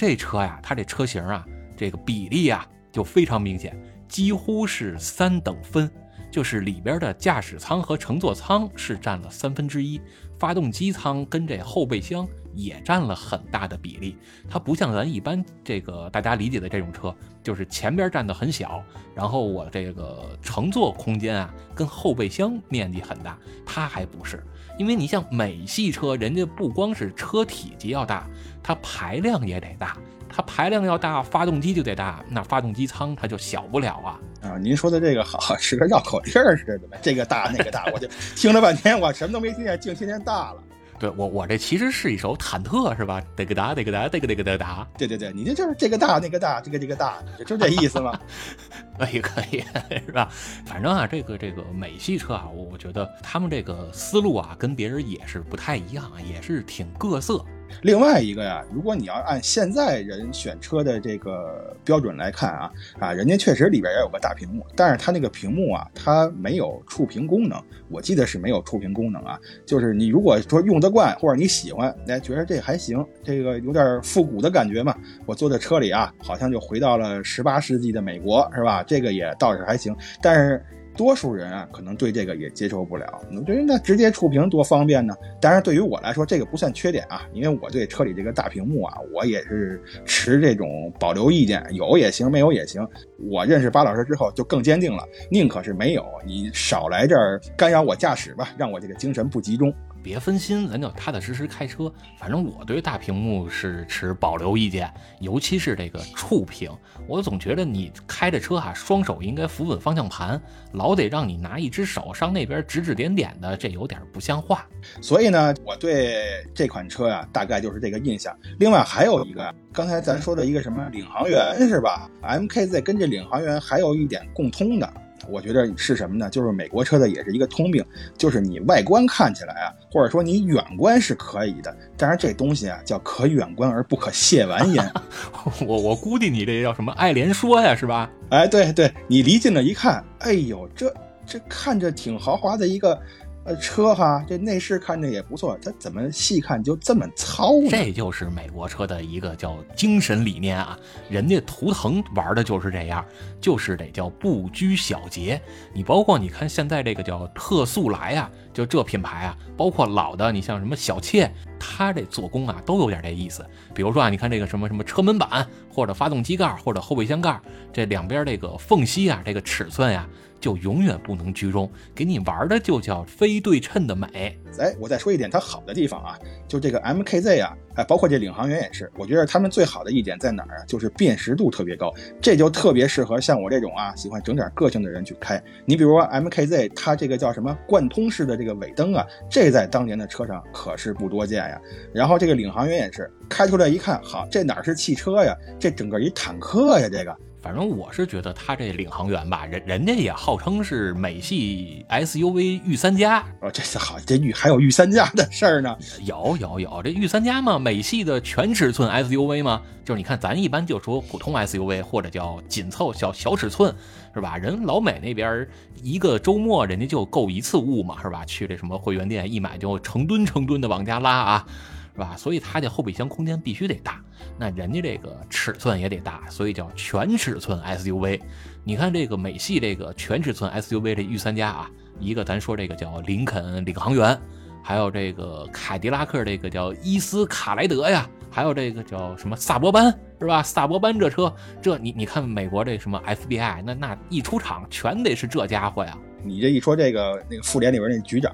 [0.02, 1.46] 这车呀，它这车型啊，
[1.78, 5.88] 这个比例啊就非常明显，几乎是三等分，
[6.32, 10.02] 就是里边的驾驶舱和乘坐舱是占了三分之一，
[10.40, 14.18] 发动机舱跟这后备箱也占了很大的比例。
[14.50, 18.84] 它不像咱一般这个大家理解的这种车，就是前边占的很小，
[19.14, 24.44] 然后我这个乘坐空间啊跟后备箱面积很大，它还不是。
[24.80, 28.28] 因为你像美系车，人家不光是车体积要大，
[28.64, 29.98] 它排量也得大，
[30.30, 34.20] 它排量要大，发动机就得大，那发动机舱它就小不了啊。
[34.42, 40.64] 啊，您说的这个好，是个绕口令似的，这个大那个大，我就 听了半天，我什么都没听见，净听见大了。
[41.00, 43.20] 对我，我这其实是一首忐忑，是吧？
[43.36, 44.88] 这个哒，这个哒，这个这个哒哒。
[45.00, 48.20] 对对对，你这就是这个大那个大，这个这个大，就这意思吗？
[49.00, 49.64] 可以可以，
[50.06, 50.30] 是吧？
[50.64, 57.44] 反正啊，这个这个美系车啊，我我觉得他们这个思路啊，跟别人也是不太一样啊，也是挺各色。
[57.82, 67.62] 另外一个呀，如果你要按现在人选车的这个标准来看啊，啊，人家确实里边也有个大屏幕，但是它那个屏幕啊，它没有触屏功能。
[67.90, 74.96] 我记得是没有触屏功能啊，就是你如果说用得惯或者你喜欢，哎，觉得这还行，这个有点复古的感觉嘛。
[75.26, 78.84] 我坐在车里啊，好像就回到了十八世纪的美国，是吧？
[78.84, 80.64] 这个也倒是还行，但是。
[80.96, 83.22] 多数人啊，可能对这个也接受不了。
[83.30, 85.16] 那觉得那直接触屏多方便呢？
[85.40, 92.88] 当然，对于我来说，这个不算缺点啊，因为我对车里这个大屏幕啊，我也是持这种保留意见，有也行，没有也行。
[93.18, 99.74] 我认识巴老师之后，就更坚定了，宁可是没有，你少来这儿干扰我驾驶吧，让我这个精神不集中。
[100.04, 101.92] 别分心，咱就踏踏实实开车。
[102.18, 106.72] 反正我对大屏幕是持保留意见，尤其是这个触屏，
[107.08, 110.42] 我总觉得你开着车哈，双手应该扶稳方向盘，
[110.74, 114.66] 老得让你拿一只手上那边指指点点的，这有点不像话。
[115.02, 118.36] 所以呢，我对这款车呀，大概就是这个印象。
[118.60, 124.94] 另外还有一个，刚才咱说的一个什么领航员是吧？MKZ 跟这领航员还有一点共通的。
[125.30, 126.30] 我觉得是什么呢？
[126.30, 127.84] 就是美国车的也是一个通病，
[128.18, 134.92] 就是你外观看起来啊，或者说你远观是可以的，但是这东西啊叫可远观而不可亵玩焉。
[135.68, 138.10] 我我估计你这叫什么爱莲说呀，是吧？
[138.30, 140.94] 哎，对对，你离近了一看，哎呦，这
[141.26, 143.00] 这看着挺豪华的一个。
[143.44, 147.70] 呃，车哈，这内饰看着也不错，它怎么细看就这么糙呢？
[147.72, 150.78] 这就是美国车的一个叫精神理念啊，
[151.10, 153.04] 人家图腾玩的就是这样，
[153.40, 155.42] 就是得叫不拘小节。
[155.74, 163.44] 你包括你看现在这个叫特速来啊，就这品牌啊，包括老的，你像什么小切，它这做工啊都有点这意思。
[163.74, 167.42] 比如说啊，你看这个什么什么车门板，或者发动机盖，或者后备箱盖，
[167.74, 170.08] 这两边这个缝隙啊，这个尺寸呀。
[170.42, 174.38] 就永远不能居中，给你玩的就叫非对称的美。
[174.60, 180.66] 哎，我再说一点它好的地方啊，就这个 MKZ 啊，哎，包括这领航员也是，我觉得他们最好的一点在哪儿啊？
[180.66, 185.42] 就是辨识度特别高，这就特别适合像我这种啊喜欢整点个性的人去开。
[185.66, 191.62] 你比如说 MKZ，它这个叫什么贯通式的这个尾灯啊，这在当年的车上可是不多见呀。
[191.94, 195.34] 然后这个领航员也是开出来一看，好，这哪是汽车呀？
[195.60, 197.16] 这整个一坦克呀，这个。
[197.42, 205.76] 反正我是觉得他这领航员吧，人人家也号称是美系 SUV 御三家哦，这是好，这御还有御三家的事儿呢？
[206.06, 213.74] 有有有，这御三家嘛，美系的全尺寸 SUV 嘛，就是你看咱一般就说普通 SUV 或者叫紧凑小小尺寸，
[214.14, 214.38] 是吧？
[214.38, 215.48] 人老美那边
[215.82, 218.24] 一个周末人家就购一次物嘛，是吧？
[218.24, 221.48] 去这什么会员店一买就成吨成吨的往家拉啊。
[221.94, 222.16] 是吧？
[222.18, 224.02] 所以它这后备箱空间必须得大，
[224.38, 228.20] 那人家这个尺寸也得大，所以叫全尺寸 SUV。
[228.64, 234.18] 你看这个美系这个全尺寸 SUV 这御三家啊，一个咱说这个叫林肯领航员，
[234.64, 240.42] 还有这个凯迪拉克这个叫伊斯卡莱德呀，还有这个叫什么萨博班是吧？
[240.44, 245.98] 萨博班这车，这你你看美国这什么 FBI，那那一出场全得是这家伙呀。
[246.24, 248.32] 你这一说这个那个复联里边那局长，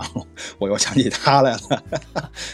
[0.57, 1.59] 我又想起他来了。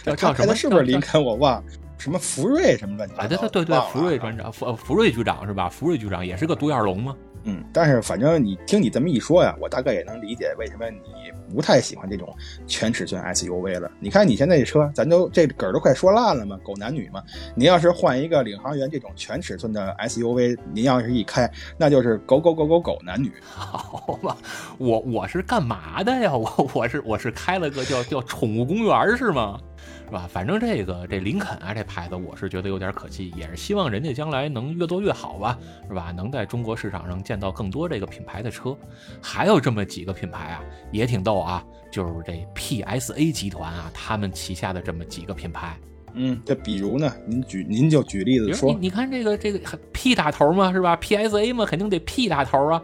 [0.03, 0.55] 叫什么？
[0.55, 1.23] 是不是林肯？
[1.23, 1.63] 我忘。
[1.97, 3.05] 什么福瑞什么的？
[3.15, 5.69] 啊，对对对对，福瑞船长，福福瑞局长是吧？
[5.69, 7.15] 福瑞局长也是个独眼龙吗？
[7.43, 12.33] 嗯，但是反正你听你这么一说呀，我大概也能理解为什么你不太喜欢这种
[12.65, 13.91] 全尺寸 SUV 了。
[13.99, 17.21] 你看你现在这车，咱都这梗都快说烂了嘛，狗男女嘛。
[17.55, 23.31] 您要是换一个领航员这种全尺寸的 SUV，您要是一开，那就是狗狗狗狗狗男女。
[23.53, 24.37] 好吧，
[24.77, 26.33] 我我是干嘛的呀？
[26.35, 29.59] 我我是我是开了个叫叫宠物公园是吗？
[30.05, 30.27] 是吧？
[30.29, 36.11] 反正这个这林肯啊，这牌子我是觉得有点可惜，也是希望人家将来能越做越好吧，是吧？
[36.11, 38.77] 能在中国市场上见到更多这个品牌的车。
[39.21, 45.77] 还有这么几个品牌啊，也挺逗啊，就是这 PSA 集团啊，他们旗下的这么几个品牌。
[46.15, 47.11] 嗯，这比如呢？
[47.25, 49.59] 您举您就举例子说，你看这个这个
[49.91, 52.79] P 打头嘛，是吧？PSA 嘛，肯定得 P 打头啊。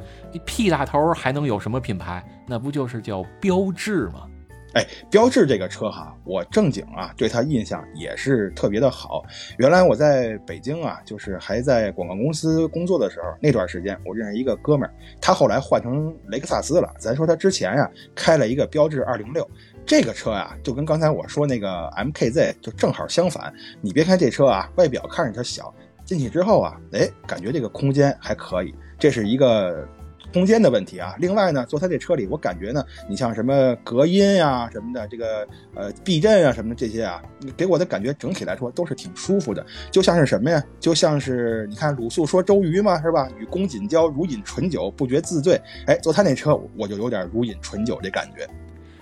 [0.46, 2.24] P 打头还能有什么品牌？
[2.48, 4.28] 那不就是叫标致吗？
[4.74, 9.24] 哎，标致这个车哈，我正经啊，对它印象也是特别的好。
[9.58, 16.94] 原来我在北京啊，就是还在广告公司工作的时候，那段时间我认识一个哥们儿，他后来换成雷克萨斯了。
[17.00, 19.50] 咱说他之前呀，开了一个标致二零六，
[19.88, 23.52] 这个车呀，就跟刚才我说那个 MKZ 就正好相反。
[23.82, 25.74] 你别看这车啊，外表看着它小，
[26.06, 28.74] 进去之后啊，哎，感觉这个空间还可以。
[29.00, 29.88] 这是一个。
[30.32, 37.22] 空间的问题啊，另外呢，坐他这车里，我感觉呢，你像什么隔音呀什么的，这个呃避震啊什么的这些啊，
[37.58, 40.64] 给我的感觉整体来说都是挺舒服的，就像是什么呀？
[40.80, 43.28] 就像是你看鲁肃说周瑜嘛，是吧？
[43.38, 45.60] 与公瑾交，如饮醇酒，不觉自醉。
[45.88, 48.48] 哎，坐他那车，我就有点如饮醇酒这感觉。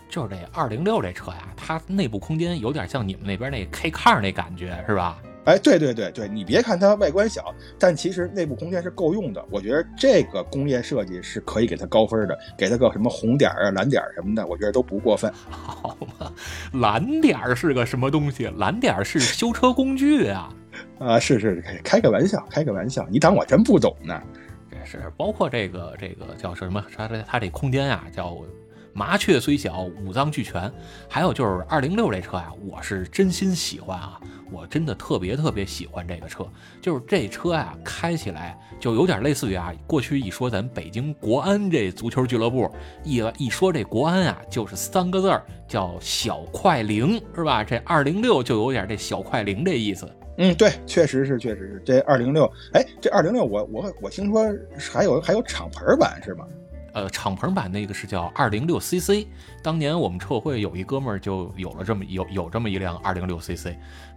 [0.10, 5.20] 就是这二零六这车呀，它内部空间有点像你们那边那 K car 那感觉，是吧？
[5.48, 9.42] 哎，对对对对，你别看它外观小，但其实内部空间是够用的。
[9.50, 15.32] 我觉得这个工业设计是可以给它高分的，给它个什么红点啊、蓝点什么的，我觉得都不过分。
[15.50, 16.34] 好嘛，
[16.74, 18.52] 蓝点是个什么东西？
[18.58, 20.54] 蓝点是修车工具啊！
[21.00, 24.22] 啊，是是，开个玩笑，开个玩笑，你当我真不懂呢？
[24.70, 26.86] 这是包括这个这个叫什么？
[26.94, 28.38] 它这它这空间啊，叫。
[28.98, 30.72] 麻雀虽小，五脏俱全。
[31.08, 34.20] 还有就是二零六这车呀，我是真心喜欢啊，
[34.52, 36.44] 我真的特别特别喜欢这个车。
[36.82, 42.68] 就是这车呀，开起来就有点类似于啊，过去一说咱北京国安这足球俱乐部，
[43.04, 47.64] 一一说这国安啊，就是三个字儿叫小快灵，是吧？
[47.64, 50.10] 这二零六就有点这小快灵这意思。
[50.40, 51.84] 嗯，对，确实是，确实是。
[51.86, 54.44] 这二零六，哎，这二零六，我我我听说
[54.92, 56.48] 还有还有敞篷版是吗？
[56.98, 59.28] 呃，敞篷版那个是叫二零六 CC，
[59.62, 63.68] 当年我们车会有一哥们儿就有了这么有有这么一辆二零六 CC，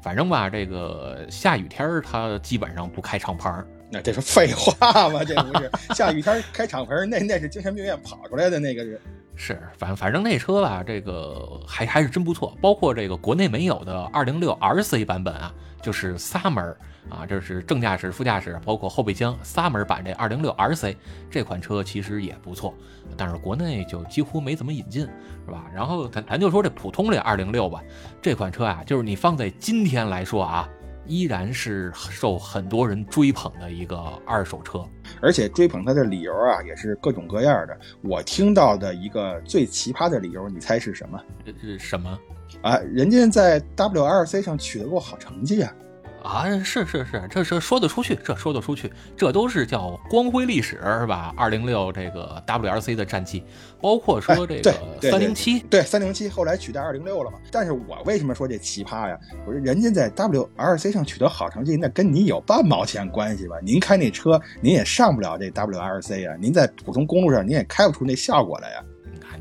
[0.02, 5.22] 反正吧，这个下雨天儿他基本上不开敞篷，那这是废话吗？
[5.22, 8.98] 这不是下雨天开敞篷，那那是精神病院跑出来的那个人。
[9.36, 12.56] 是，反反正那车吧，这个还还是真不错。
[12.62, 16.78] 包括这个国内没有的二零六 RC 版本啊，就是仨门儿
[17.10, 20.02] 啊，这是正驾驶、副驾驶，包括后备箱三门版。
[20.04, 20.96] 这二零六 RC
[21.30, 22.72] 这款车其实也不错，
[23.16, 25.02] 但是国内就几乎没怎么引进，
[25.46, 25.66] 是吧？
[25.74, 27.82] 然后咱咱就说这普通这二零六吧，
[28.22, 30.68] 这款车啊，就是你放在今天来说啊。
[31.06, 34.84] 依然是受很多人追捧的一个二手车，
[35.20, 37.76] 而且追捧它的理由啊，也是各种各样的。
[38.02, 41.20] 我听到的一个最奇葩的理由，你猜是什么？
[41.60, 42.16] 是什么？
[42.62, 45.72] 啊，人家在 WRC 上取得过好成绩啊。
[46.22, 51.32] 啊，是是是，这这说得出去，这说得出去，这都是叫光辉历史，是吧？
[51.36, 53.42] 二零六这个 WRC 的战绩，
[53.80, 57.38] 包括说这个三零七，对三零七后来取代二零六了嘛？
[57.50, 59.18] 但是我为什么说这奇葩呀？
[59.46, 63.56] 我说人家在 WRC 上取得好成绩，那跟你有半毛钱关系吧？
[63.62, 66.36] 您开那车，您也上不了这 WRC 啊！
[66.40, 68.84] 您在普通公路上，您也开不出那效果来呀！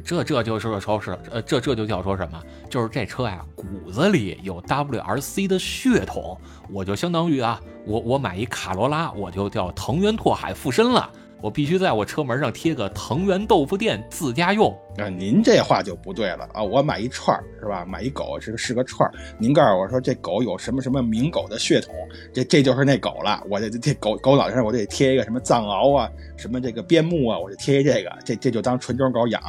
[0.04, 2.42] 这这就是说是呃，这这就叫说什么？
[2.70, 6.38] 就是这车呀，骨子里有 WRC 的血统，
[6.72, 11.10] 我就相当于啊，我我买一卡罗拉，我就叫藤原拓海附身了，
[11.42, 14.72] 我必须在我车门上贴个藤原豆腐店自家用。
[14.98, 16.62] 啊，您这话就不对了啊！
[16.62, 17.86] 我买一串儿是吧？
[17.88, 21.94] 买一狗是个是个串儿，您告诉我说这狗有什么什么名狗的血统，
[22.34, 23.42] 这这就是那狗了。
[23.50, 29.42] 我这这狗狗脑袋上我得贴一个什么藏獒啊，什么这个边牧啊，我就贴一这个，这这就当纯种狗养。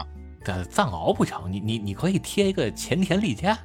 [0.42, 3.58] 这藏獒不成，你你你可以贴一个前田利家。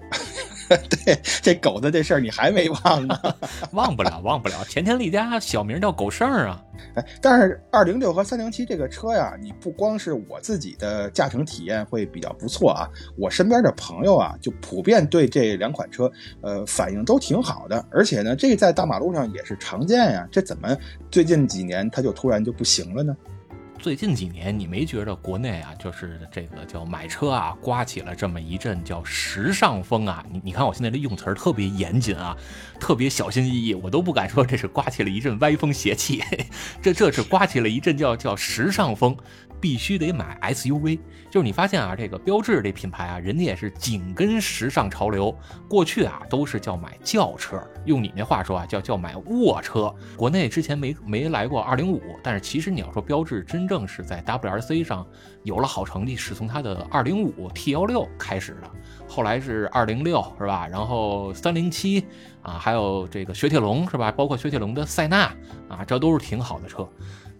[0.67, 3.15] 对，这狗的这事儿你还没忘呢？
[3.73, 4.63] 忘不了，忘不了。
[4.65, 6.59] 前田利家小名叫狗剩啊。
[6.95, 16.11] 哎，但是二零六和三零七这个车呀，你不光是我自己的驾乘体验会比较不错啊，我身边的朋友啊，就普遍对这两款车，
[16.41, 17.85] 呃，反应都挺好的。
[17.91, 20.27] 而且呢，这在大马路上也是常见呀。
[20.31, 20.75] 这怎么
[21.11, 23.15] 最近几年它就突然就不行了呢？
[23.79, 30.25] 最近几年，你没觉得国内啊，就是这个叫买车啊，刮起了这么一阵叫时尚风啊？
[30.31, 32.35] 你你看我现在这用词儿特别严谨啊，
[32.79, 36.23] 特别小心翼翼，我都不敢说这是刮起了一阵歪风邪气，
[36.81, 39.15] 这这是刮起了一阵叫叫时尚风。
[39.65, 45.35] 必须得买 SUV，就是你发现啊，这个标致这品牌啊，人家也是紧跟时尚潮流。
[45.67, 49.91] 过去啊，都是叫买轿车，用你那话说啊，叫叫买卧车。
[50.15, 55.03] 国内之前没没来过二零五，但是其实你要说标致真正是在 WRC 上
[55.41, 58.69] 有了好成绩，是从它的二零五 T 幺六开始的，
[59.07, 60.67] 后来是二零六是吧？
[60.67, 62.05] 然后三零七
[62.43, 64.11] 啊，还有这个雪铁龙是吧？
[64.11, 65.23] 包括雪铁龙的塞纳
[65.67, 66.87] 啊，这都是挺好的车。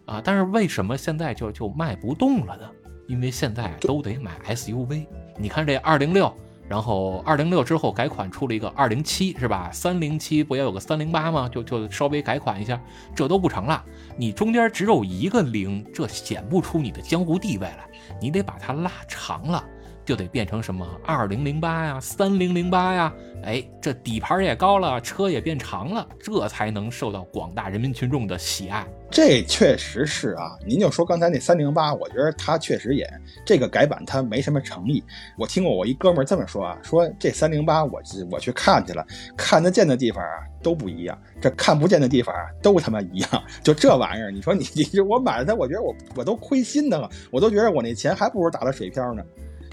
[0.05, 2.69] 啊，但是为什么现在就就卖不动了呢？
[3.07, 5.05] 因为现在都得买 SUV。
[5.37, 6.33] 你看这二零六，
[6.67, 9.69] 然后二零六之后改款出了一个二零七，是吧？
[9.71, 11.49] 三零七不也有个三零八吗？
[11.51, 12.79] 就就稍微改款一下，
[13.15, 13.83] 这都不成了。
[14.17, 17.87] 你中间只有一个零，这显不出你的江湖地位来。
[18.21, 19.63] 你得把它拉长了。
[20.05, 28.85] 就得变成什么二零零八呀，三零零八呀，哎，这底盘也高了，车也变长了，这才能受到广大人民群众的喜爱。
[29.15, 33.09] 这确实是啊，您就说刚才那三零八，我觉得它确实也
[33.45, 35.01] 这个改版它没什么诚意。
[35.37, 43.43] 我听过我一哥们这么说啊，说这三零八我我去看去了，看得见的地方啊都不一样，这看不见的地方啊都他妈一样。
[43.63, 49.23] 就这玩意儿，你说你你我买了它，我觉得我我都亏心的了，我都觉得我那钱还不如打了水漂呢。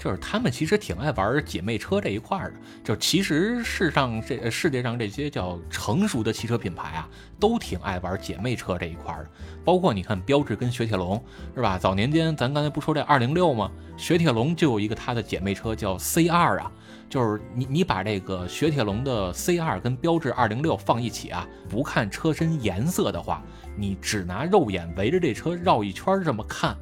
[0.03, 7.07] 就是他们其实挺爱玩姐妹车这一块的，就其实世上这世界上这些叫成熟的汽车品牌啊，
[7.39, 9.25] 都挺爱玩姐妹车这一块的。
[9.63, 11.23] 包括你看标致跟雪铁龙
[11.55, 11.77] 是吧？
[11.77, 13.71] 早年间咱刚才不说这二零六吗？
[13.95, 16.69] 雪铁龙就有一个它的姐妹车叫 C 二啊，
[17.09, 23.41] 就是你你把这个雪铁龙的 C 二跟标致二零六放一起啊，不看车身颜色的话，
[23.77, 26.75] 你只拿肉眼围着这车绕一圈这么看。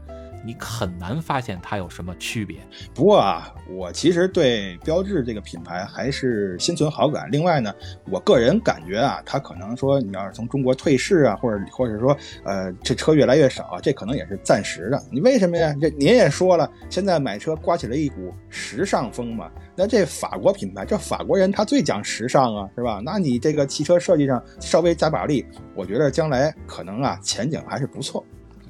[0.43, 2.59] 你很难发现它有什么区别。
[2.93, 7.29] 不过啊，我其实对标致这个品牌还是心存好感。
[7.31, 7.73] 另外呢，
[8.09, 15.01] 我个人感觉啊，它可能说你要是从中国退市啊，或者或者说呃这车越来越少，这可能也是暂时的。
[15.11, 15.73] 你为什么呀？
[15.79, 19.49] 这您也说了，现在买车刮起了一股时尚风嘛。
[19.75, 23.01] 那这法国品牌，这法国人他最讲时尚啊，是吧？
[23.03, 28.23] 那你这个汽车设计上稍微加把力，我觉得将来可能啊前景还是不错。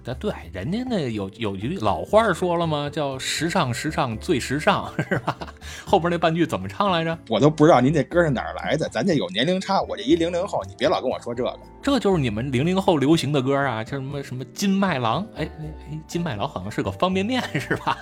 [0.03, 2.89] 那对，人家那有有句老话说了吗？
[2.91, 5.37] 叫“时尚时尚最时尚”，是吧？
[5.85, 7.15] 后边那半句怎么唱来着？
[7.29, 8.89] 我都不知道您这歌是哪儿来的。
[8.89, 11.59] 咱这有年龄差，我这一零零后，你别老跟我说这个。
[11.82, 15.25] 这就是你们零零后流行的歌啊，叫什么什么金麦郎？
[15.36, 17.98] 哎哎，金麦郎好像是个方便面，是吧？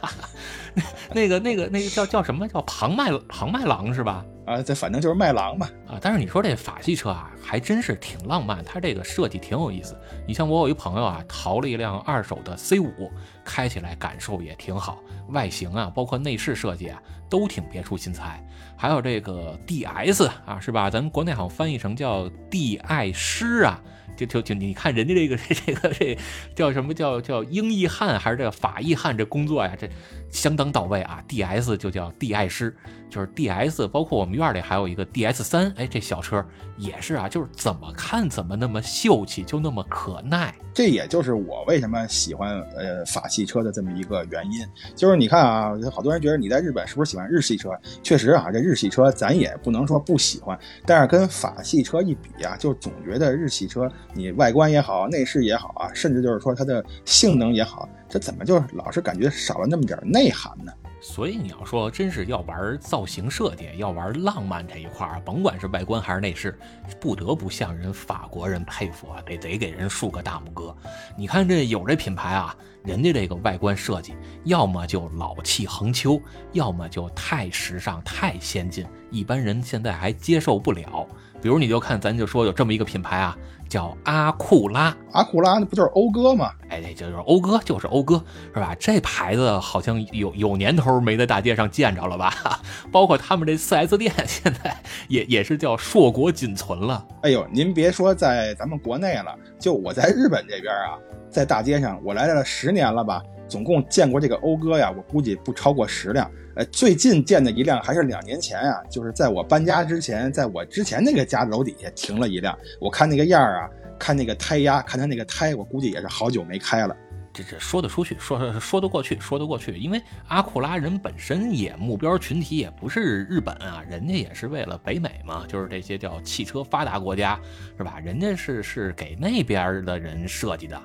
[1.14, 4.26] 那个那个那个叫叫什么叫庞麦庞麦郎是吧？
[4.46, 5.70] 啊，这反正就是麦郎嘛。
[5.88, 9.98] 啊，但是你说这法系车啊，还真是挺浪漫，它这个设计挺有意思。
[10.28, 13.10] 你像我有一朋友啊，淘了一辆二手的 C 五，
[13.46, 15.00] 开起来感受也挺好，
[15.30, 18.46] 外形啊，包括内饰设计啊，都挺别出心裁。
[18.82, 20.90] 还有这个 DS 啊，是吧？
[20.90, 23.82] 咱国内好像翻译成叫 D 爱诗啊。
[24.16, 26.18] 就就就你看人家这个这个这
[26.54, 29.90] 叫什么叫叫英译汉还是这个法译汉这工作呀，这
[30.32, 31.24] 相当到位啊。
[31.28, 32.76] D S 就叫 D 爱诗，
[33.10, 36.44] 就是 D S，包括我们院里还有一个 D S 三，哎，这小车
[36.78, 40.54] 也是啊，就是怎么看怎么那么秀气，就那么可耐。
[40.74, 44.66] 这也就是我为什么喜欢呃法系车的这么一个原因。
[44.96, 47.70] 就是你看啊，好多人觉得你在日本是不是喜欢日系车？
[48.02, 60.72] 确实啊，这日系车咱也不能说不喜欢，但是跟法系车一比啊，就总觉得日系车你外观也好，内饰也好啊，甚至就是说它的性能也好，这怎么就老是感觉少了那么点内涵呢？
[61.02, 66.58] 所以你要说真是要玩造型设计，要玩浪漫这一块儿，甭管是外观还是内饰，
[67.00, 70.76] 不得不向人法国人佩服啊，得得给人竖个大拇哥。
[71.16, 72.54] 你看这有这品牌啊，
[72.84, 81.08] 人家这个外观设计，要么就老气横秋，要么就太时尚、太先进，一般人现在还接受不了。
[81.42, 83.38] 比如你就看，咱就说有这么一个品牌啊。
[83.70, 86.50] 叫阿库拉，阿库拉那不就是讴歌吗？
[86.70, 88.20] 哎，那就是讴歌，就是讴歌，
[88.52, 88.76] 是吧？
[88.80, 92.34] 这牌子好像有有年头没在大街上见着了吧？
[92.92, 94.76] 包括他们这 4S 店，现在
[95.08, 97.06] 也也是叫硕果仅存了。
[97.22, 100.98] 哎呦，您别说在咱们国内了，就我在日本这边啊，
[101.30, 106.28] 在大街上，我来了十年了吧，总共见过这个讴歌呀，我估计不超过十辆。
[106.60, 112.54] 呃，最近见的一辆还是两年前啊，就是在我搬家之前，在我之前那个家楼底下停了一辆。
[112.82, 116.94] 我看那个样儿啊，看那个胎压，看它那个胎，我估计也是好久没开了。
[117.32, 119.78] 这这说得出去，说说得过去，说得过去。
[119.78, 127.40] 因为阿库拉人本身也目标群体也不是日本啊，人家也是为了北美嘛，就是这些叫汽车发达国家，
[127.78, 128.00] 是吧？
[128.00, 130.82] 人家是是给那边的人设计的。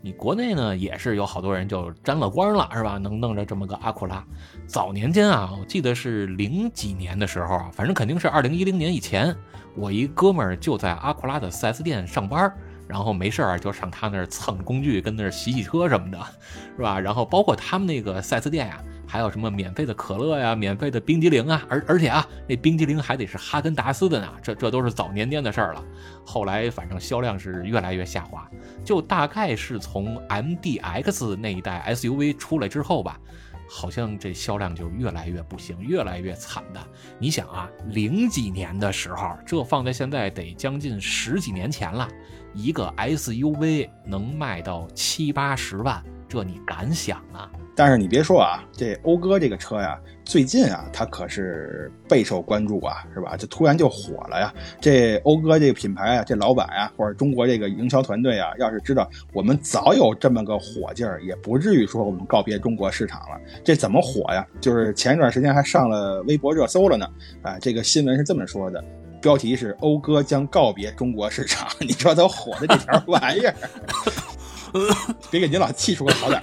[0.00, 2.98] 你国内呢也是有好多人就沾了光了，是吧？
[2.98, 4.24] 能弄着这么个阿库拉。
[4.66, 9.34] 早年间啊，我记得是零几年的时候啊，反正肯定是二零一零年以前，
[9.74, 12.56] 我一哥们儿就在阿库拉的 4S 店上班，
[12.88, 16.18] 然后没事儿就上他那儿蹭工具，跟那儿洗洗车什么的，
[16.76, 16.98] 是吧？
[16.98, 18.82] 然后包括他们那个 4S 店呀。
[19.10, 25.82] 还有什么免费的可乐呀，免费的冰激凌啊，而而且啊，那冰激凌还得是哈根达斯的呢，这这都是早年间的事儿了。
[26.26, 28.46] 后来反正销量是越来越下滑，
[28.84, 33.18] 就大概是从 MDX 那一代 SUV 出来之后吧，
[33.66, 36.80] 好像这销量就越来越不行，越来越惨的。
[37.18, 42.06] 你想啊，零几年的时候，这放在现在得将近十几年前了，
[42.58, 47.48] 一个 SUV 能卖到七八十万，这你敢想啊？
[47.76, 53.36] 但是你别说啊，这讴歌这个车呀，最近啊，它可是备受关注啊，是吧？
[53.36, 54.52] 这突然就火了呀。
[54.80, 63.40] 这讴歌这个品牌啊，这老板呀，或者中国这个营销团队啊，要是知道我们早有这么个火劲儿，也不至于说我们告别中国市场了。
[63.62, 64.44] 这怎么火呀？
[64.60, 67.06] 就是前一段时间还上了微博热搜了呢。
[67.40, 68.82] 啊，这个新闻是这么说的，
[69.20, 71.68] 标题是“讴歌将告别中国市场”。
[71.80, 73.54] 你说他火的这条玩意儿，
[75.30, 76.40] 别给您老气出个好歹来。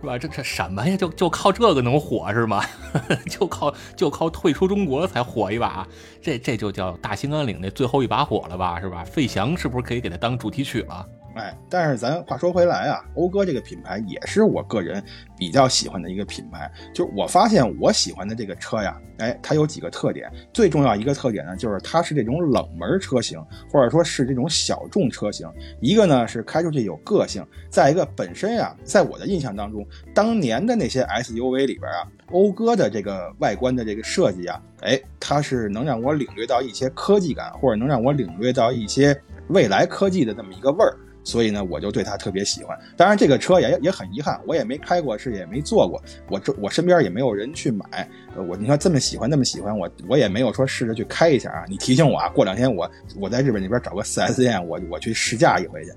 [0.00, 0.18] 是吧？
[0.18, 0.96] 这这什么呀？
[0.96, 2.64] 就就靠这个能火是吗？
[3.30, 5.86] 就靠就靠退出中国才火一把？
[6.20, 8.80] 这这就叫大兴安岭那最后一把火了吧？
[8.80, 9.04] 是吧？
[9.04, 11.06] 费翔是不是可以给他当主题曲了？
[11.34, 15.02] 哎，但是咱话说回来啊，讴歌这个品牌也是我个人
[15.36, 16.70] 比较喜欢的一个品牌。
[16.92, 20.30] 就是我发现我喜欢的这个车呀，哎，它有几个特点。
[20.52, 25.50] 最重要一个特点呢，就是它是这种冷门车型，或者说是这种小众车型。
[25.80, 39.18] 一个呢是开出去有个性，再一个本身呀，在我的印象当中，当年的那些 SUV 里边啊，讴歌的这个外观的这个设计啊，哎，它是能让我领略到一些科技感，或者能让我领略到一些
[39.48, 40.94] 未来科技的这么一个味儿。
[41.24, 42.76] 所以呢，我就对它特别喜欢。
[42.96, 46.02] 当然，这个车也也很遗憾，我也没开过，是也没坐过。
[46.28, 48.08] 我这我身边也没有人去买。
[48.48, 51.64] 我你说这么喜欢，那么喜欢，我我也没有说试着去开一下啊。
[51.68, 55.92] 你提醒我啊，过两天我我在日本那边找个 4S 店，我我去试驾一回去。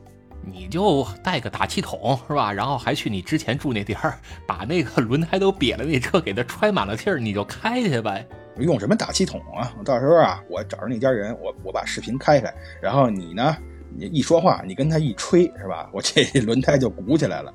[0.47, 2.53] 你就带个打气筒是吧？
[2.53, 8.23] 然后还去你之前住那地儿，把那个轮胎都瘪了，那车给它揣满了气儿，你就开去呗。
[8.59, 9.73] 用什么打气筒啊？
[9.83, 13.57] 到时候啊，我找着那家人，我我把视频开开，然后你呢？
[13.97, 15.89] 你一说话，你跟他一吹，是吧？
[15.93, 17.53] 我这轮胎就鼓起来了。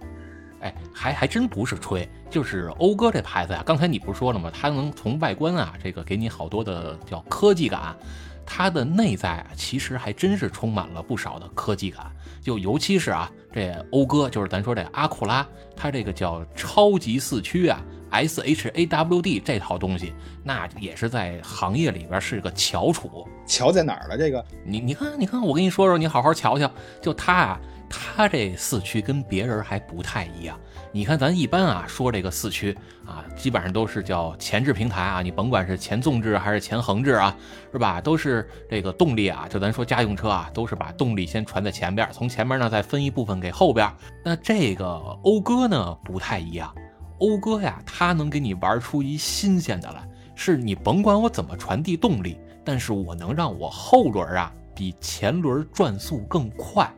[0.60, 3.62] 哎，还还真不是吹，就是讴歌这牌子呀。
[3.64, 4.50] 刚才你不是说了吗？
[4.52, 7.96] 它能从外观啊，这个给你好多的叫科技感。
[8.44, 12.04] 它的内在啊，其实还真是充满了不少的科技感。
[12.42, 17.80] 就尤其是啊，这讴歌，就是咱说这阿库拉，它这个叫超级四驱啊，
[18.10, 23.28] SHAWD 这套东西，那也是在行业里边是个翘楚。
[23.46, 24.16] 翘在哪儿了？
[24.18, 30.58] 这个你你看你看，我跟你说说，你好好瞧瞧，就它啊，它这四驱跟别人还不太一样。
[30.92, 37.36] 你看咱一般啊说这个四驱啊，基本上都是叫前置平台啊，你甭管是前纵置还是前横置啊，
[37.72, 38.00] 是吧？
[38.00, 43.88] 都是这个动力啊，就咱说家用车啊，都是把动力先传在前边，从前面呢再分一部分给后边。
[44.24, 44.84] 那这个
[45.22, 46.74] 讴歌呢不太一样，
[47.20, 56.90] 讴歌呀，它能给你玩出一新鲜的来，是你甭管我怎么传递动力，但是我能让我后轮啊比前轮转速更快。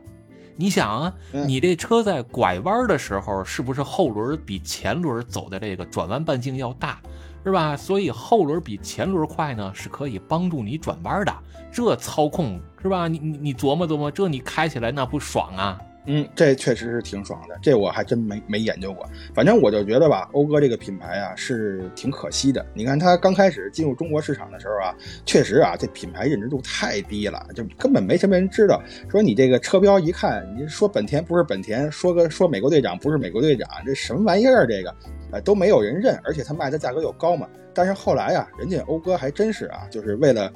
[0.55, 7.01] 你想啊，嗯你这车在拐弯的时候，是不是后轮比前轮走的这个转弯半径要大，
[7.43, 7.75] 是吧？
[7.75, 11.35] 所以后轮比前轮快呢，是可以帮助你转弯的。
[11.71, 13.07] 这操控是吧？
[13.07, 15.81] 你你你琢磨琢磨，这你开起来那不爽啊？
[16.05, 19.05] 嗯，这确实是挺爽的，这我还真没没研究过。
[19.33, 22.65] 反正我就觉得吧，讴歌这个品牌啊是挺可惜的。
[22.73, 24.93] 你看它刚开始进入中国市场的时候啊，
[25.25, 28.83] 确实啊这品牌认知度太低了，就根本没什么人知道。
[29.09, 34.67] 说你这个车标一看，你说本田不是本田，说个说美国队长不是美国队长，这什么玩意儿？
[34.67, 34.93] 这个
[35.31, 37.47] 呃都没有人认，而且它卖的价格又高嘛。
[37.73, 40.51] 但是后来啊，人家讴歌还真是啊，就是为了。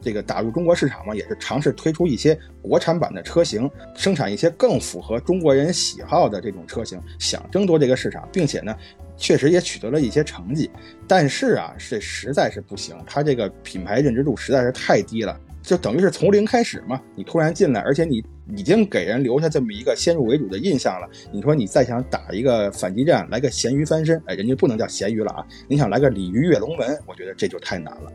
[0.00, 8.74] 这个打入中国市场嘛，也是尝试推出一些国产版的车型，生产一些更符合中国人喜好的这种车型，想争夺这个市场，并且呢，
[9.16, 10.70] 确实也取得了一些成绩。
[11.06, 17.00] 但是啊，这实在是不行，它这个品牌认知度实在是太低了，就等于是从零开始嘛。
[17.14, 18.24] 你突然进来，而且你
[18.56, 21.08] 已经给人留下这么一个先入为主的印象了。
[21.32, 28.12] 你说你再想打一个反击战，来个咸鱼翻身，哎，人家不能叫咸鱼了啊，你想来个鲤鱼跃龙门，我觉得这就太难了。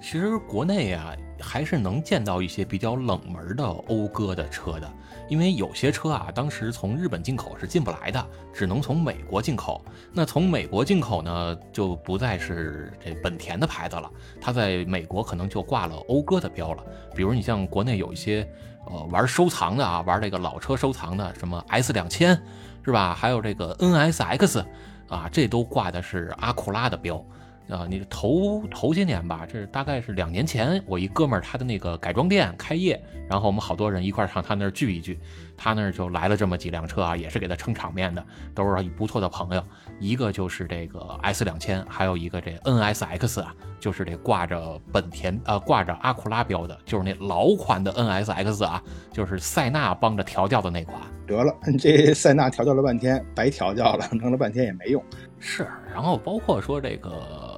[0.00, 4.90] 其实国内啊，还是能见到一些比较冷门的讴歌的车的，
[5.28, 9.84] 因为有些车啊，当时从日本进口是进不来的，只能从美国进口。
[10.12, 16.82] 那从美国进口呢，就不再是这本田的牌子了，它在美国可能就挂了讴歌的标了。
[17.14, 18.48] 比如你像国内有一些
[18.86, 22.40] 呃玩收藏的啊，玩这个老车收藏的，什么 S 两千
[22.84, 23.14] 是吧？
[23.14, 24.64] 还有这个 NSX
[25.08, 27.22] 啊，这都挂的是阿库拉的标。
[27.70, 35.18] 啊，你头头些年吧，这大概是两年前，我一哥们儿他的那个改装店开业，然后我们好多人一块儿上他那儿聚一聚，
[35.56, 39.64] 他那儿就来了这么几辆车啊，也是给他撑场面的，都是不错的朋友。
[39.98, 50.98] 一个就是这个 S 两千，还有一个这 NSX 啊，就是这挂着本田呃挂着阿库拉标的，就是那老款的 NSX 啊，就是塞纳帮着调教的那款。
[51.26, 55.02] 得了， 这塞纳调教了半天，白调教了， 弄了半天也没用。
[55.38, 57.49] 是，然后包括说这个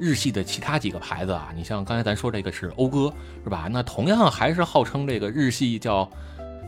[0.00, 3.12] 日系的其他几个牌子啊，你像刚才咱说这个是讴歌，
[3.44, 3.68] 是吧？
[3.70, 6.10] 那同样还是号称这个日系叫，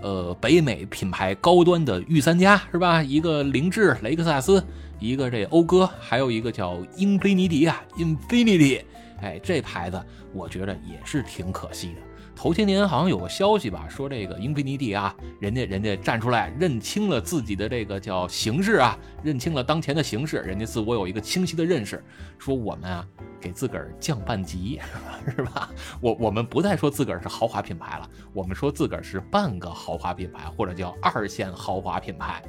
[0.03, 3.03] 呃，北美品牌高端的御三家，是吧？
[3.03, 4.63] 一个凌志、雷克萨斯，
[5.01, 8.83] 一个这讴歌，还有一个叫英菲尼迪啊，Infinity，
[9.21, 10.01] 哎，这牌子
[10.35, 12.12] 我觉得也是挺可惜的。
[12.35, 22.03] 头些年好像有个消息吧，说这个英菲尼迪啊，人家人家站出来认清了自己的这个叫形势啊，认清了当前的形势，人家自我有一个清晰的认识，
[22.39, 23.07] 说我们啊
[23.41, 24.81] 给自个儿降半级，
[25.37, 25.71] 是吧？
[26.01, 32.43] 我我们不再说自个儿是豪华品牌了，我们说自个儿是半个豪华品牌，或者叫二线豪华品牌。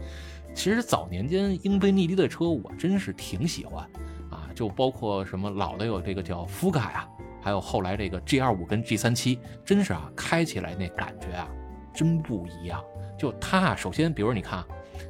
[0.55, 3.83] 其实早年间英菲尼迪的车我真是挺喜欢
[4.29, 7.07] 啊，就包括什么老的有这个叫福卡呀。
[7.43, 11.47] 还有后来这个 G 二五跟 G 三七，真是啊，开起来那感觉啊，
[11.93, 12.81] 真不一样。
[13.17, 14.63] 就它啊，首先，比如你看，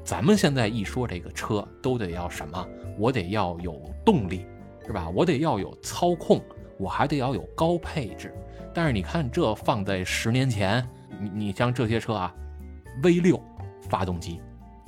[0.03, 2.67] 咱们现在一说这个车，都得要什么？
[2.97, 4.47] 我得要有动力，
[4.86, 5.07] 是吧？
[5.13, 6.41] 我得要有操控，
[6.77, 8.34] 我还得要有高配置。
[8.73, 10.84] 但是你看，这放在十年前，
[11.19, 12.36] 你你像这些车啊
[13.03, 13.39] ，V 六
[13.88, 14.41] 发动机，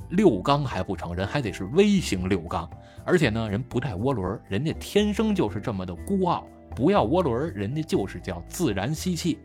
[0.09, 2.67] 六缸还不成，人还得是 V 型六缸，
[3.05, 6.43] 而且呢，人不带涡轮，人家天生就是这么的孤傲。
[6.75, 9.39] 不要涡轮，人家就是叫自然吸气。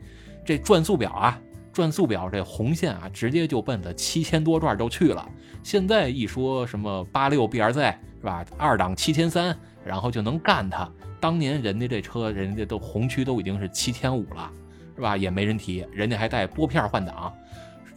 [0.44, 1.40] 这转速表啊，
[1.72, 5.26] 转速表这红线啊，直接就奔着七千多转就去了。
[5.62, 10.90] 现在一说什么八六 BRZ 是吧，二档七千三，然后就能干它。
[11.20, 14.50] 当年人家这车，人家都红区都已经是七千五了，
[14.96, 15.16] 是吧？
[15.16, 17.32] 也没人提，人家还带拨片换挡。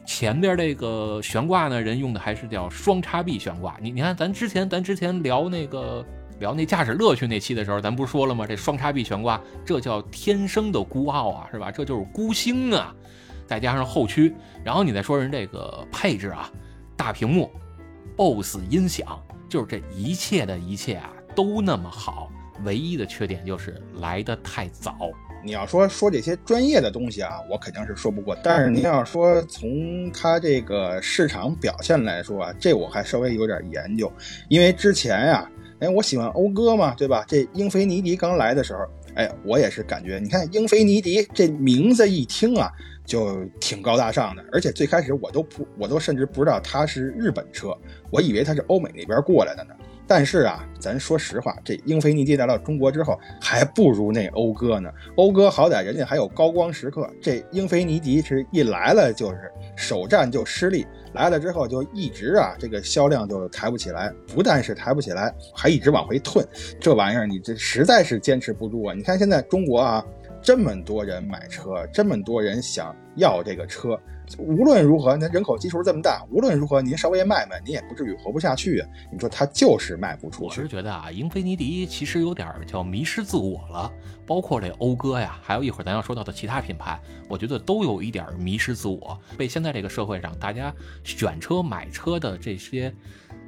[0.06, 3.78] 前边这个悬挂呢，人用的还是叫双叉臂悬挂。
[3.82, 6.06] 你你看，咱之前咱之前聊那个。
[6.44, 8.46] 聊那驾驶乐趣那期的时候，咱不是说了吗？
[8.46, 11.72] 这双叉臂悬挂，这叫天生的孤傲啊，是吧？
[11.72, 12.94] 这就是孤星啊！
[13.48, 16.52] 再加上后驱，然后你再说人这个配置啊，
[16.98, 17.50] 大屏幕
[18.18, 19.18] ，BOSS 音响，
[19.48, 22.30] 就是这一切的一切啊，都那么好。
[22.66, 24.98] 唯一的缺点就是来的太早。
[25.46, 28.38] 你要说说这些专业的东西啊，我肯定是说不过。
[28.44, 34.12] 但是您要说从它这个市场表现来说啊，这我还稍微有点研究，
[34.50, 35.50] 因为之前呀、
[35.84, 37.26] 哎，我喜欢讴歌嘛，对吧？
[37.28, 38.80] 这英菲尼迪刚来的时候，
[39.16, 42.72] 哎，我也是感觉，你看英菲尼迪这名字一听啊，
[43.06, 47.78] 就挺高大上的，而且最开始我都不，我都甚至不知道它是日本车，
[48.12, 49.76] 我以为它是欧美那边过来的呢。
[50.08, 54.92] 但是啊，咱说实话，这英菲尼迪来到中国之后，还不如那讴歌呢。
[55.16, 66.44] 讴歌好歹人家还有高光时刻，这英菲尼迪是一来了就是首战就失利，来了之后就一直啊这个销量就抬不起来，不但是抬不起来，还一直往回退。
[66.80, 68.94] 这玩意儿你这实在是坚持不住啊！
[68.94, 70.06] 你看现在中国啊，
[70.42, 74.00] 这么多人买车，这么多人想要这个车。
[74.38, 78.88] 无论如何，那人口基数这么大，无论如何您稍微卖卖，您也不至于活不下去啊。
[79.12, 80.46] 你说它就是卖不出去。
[80.46, 83.92] 我是觉得啊，英菲尼迪其实有点叫迷失自我了，
[84.26, 90.74] 包括这讴歌呀，还有一会儿咱要说到的其他品牌，我觉得都有一点迷失自我，被现在这个社会上大家
[91.04, 92.94] 选车买车的这些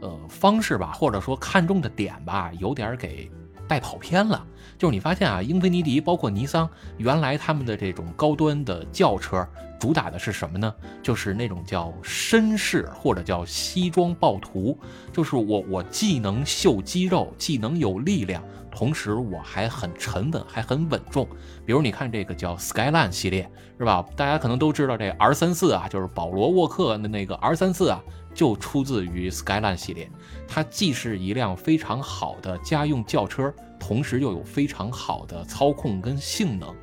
[0.01, 3.31] 呃方式吧，或者说看重的点吧，有点给。
[3.67, 4.45] 带跑偏了，
[4.77, 9.43] 就是你发现啊，英菲尼迪包括尼桑，原来他们的这种高端的轿车
[9.79, 10.73] 主打的是什么呢？
[11.03, 14.77] 就是那种叫绅士或者叫西装暴徒，
[15.11, 21.27] 就是我我既能秀肌肉，既能有力量，同时我还很沉稳，还很稳重。
[21.65, 24.05] 比如你看这个叫 Skyline 系列，是吧？
[24.15, 28.01] 大家可能都知道这 R 三四啊，就是保罗沃克的那个 R 三四啊。
[28.33, 30.11] 就出自于 Skyline 系列，
[30.45, 33.49] 它既是一辆非常好的家用轿车，
[33.79, 36.75] 同时又有非常好的操控跟性能，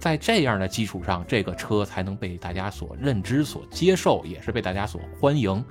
[0.00, 5.62] 在这样的基础上，这个车才能被大家所认知、所接受，也是被大家所欢迎。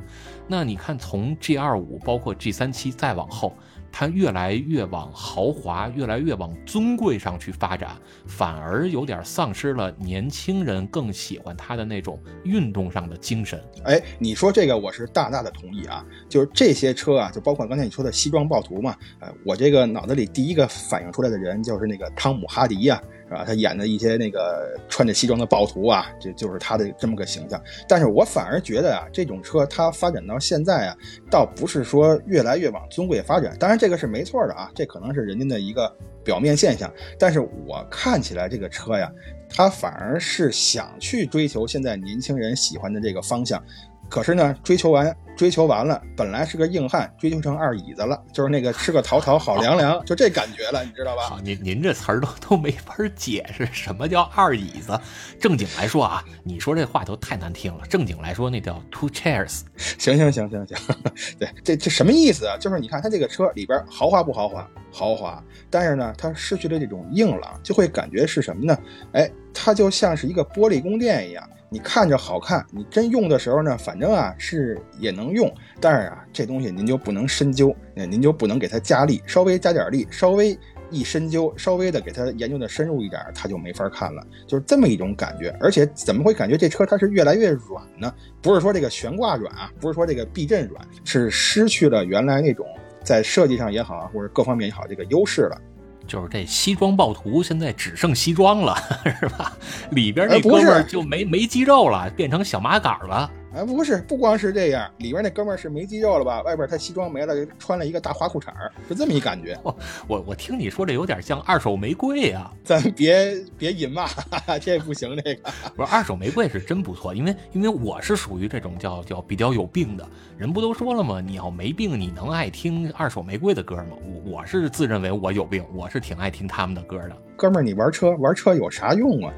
[0.47, 3.53] 那你看，从 G 二五，包括 G 三七，再往后。
[3.91, 13.59] 它越来越往豪华、越来越往尊贵上去发展，反而有点丧失了年轻人更喜欢它的那种运动上的精神。
[13.85, 16.05] 哎，你说这个我是大大的同意啊！
[16.29, 23.01] 就是这些车啊，就包括刚才你说的西装暴徒嘛，呃，我这个脑子里第一个反应出来的人就是那个汤姆哈迪呀。
[23.29, 23.43] 是吧？
[23.45, 27.61] 他演的一些那个穿着西装的暴徒啊，这就是他的这么个形象。
[27.87, 30.97] 但是我反而觉得啊，这种车它发展到现在啊，
[31.29, 33.55] 倒不是说越来越往尊贵发展。
[33.59, 36.91] 当然这个是没错的啊，这可能是人家的一个表面现象。
[37.19, 39.11] 但是我看起来这个车呀，
[39.47, 43.63] 它反而是想去追求现在年轻人喜欢的这个方向。
[44.09, 45.15] 可是呢，追求完。
[45.37, 51.21] 追求完了，本来是个硬汉，追求成二椅子了，就是那个吃个桃桃好凉凉，就这感觉了，你知道吧？
[51.29, 54.99] 好，您您这词儿都都没法解释，什么叫二椅子？
[55.39, 57.85] 正经来说啊，你说这话都太难听了。
[57.87, 59.61] 正经来说，那叫 two chairs。
[59.77, 60.77] 行行行行行，
[61.39, 62.57] 对，这这什么意思啊？
[62.57, 64.67] 就是你看它这个车里边豪华不豪华？
[64.91, 68.77] 豪华，但是呢，它失去了这种硬朗，就会感觉是什么呢？
[69.13, 71.49] 哎，它就像是一个玻璃宫殿一样。
[71.71, 80.57] 你看着好看，你真用的时候呢，反正啊是也能用，但是啊这东西您就不能深究，那您就不能给它加力，稍微加点力，稍微
[80.89, 85.55] 一深究，稍微的给它研究的深入一点，它就没法看了，就是这么一种感觉。
[85.59, 88.11] 而且怎么会感觉这车它是越来越软呢？
[88.41, 92.65] 不是说这个悬挂软啊，不是说这个避震软，是失去了原来那种
[93.03, 95.61] 在设计上也好，或者各方面也好这个优势了。
[96.09, 98.75] 就是这西装暴徒现在只剩西装了，
[99.21, 99.53] 是吧？
[99.91, 103.31] 里边那哥们儿就没没肌肉了，变成小麻杆了。
[103.53, 106.41] 哎，不是，不光是这样，里边那哥们儿是没肌肉了吧？
[106.43, 109.57] 外边他西装没了，穿了一个大花裤衩儿，是这么一感觉。
[109.63, 109.75] 我
[110.07, 114.07] 我我听你说这有点像二手玫瑰呀，咱别别隐骂，
[114.61, 115.09] 这不行。
[115.23, 121.19] 这个不是二手玫瑰是真不错，因为因为我是属于这种叫叫比较有病的人，不都说了吗？
[121.19, 123.97] 你要没病，你能爱听二手玫瑰的歌吗？
[124.05, 127.17] 我我是自认为我有病，我是挺爱听他们的歌的。
[127.35, 129.33] 哥们儿，你玩车玩车有啥用啊？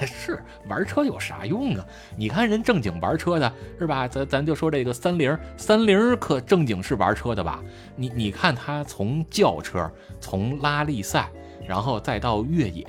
[0.06, 1.84] 是玩车有啥用啊？
[2.16, 4.06] 你看人正经玩车的是吧？
[4.06, 7.62] 咱咱就说这个三菱，三菱可正经是玩车的吧？
[7.96, 9.90] 你你看它从轿车，
[10.20, 11.28] 从拉力赛，
[11.66, 12.86] 然后再到越野，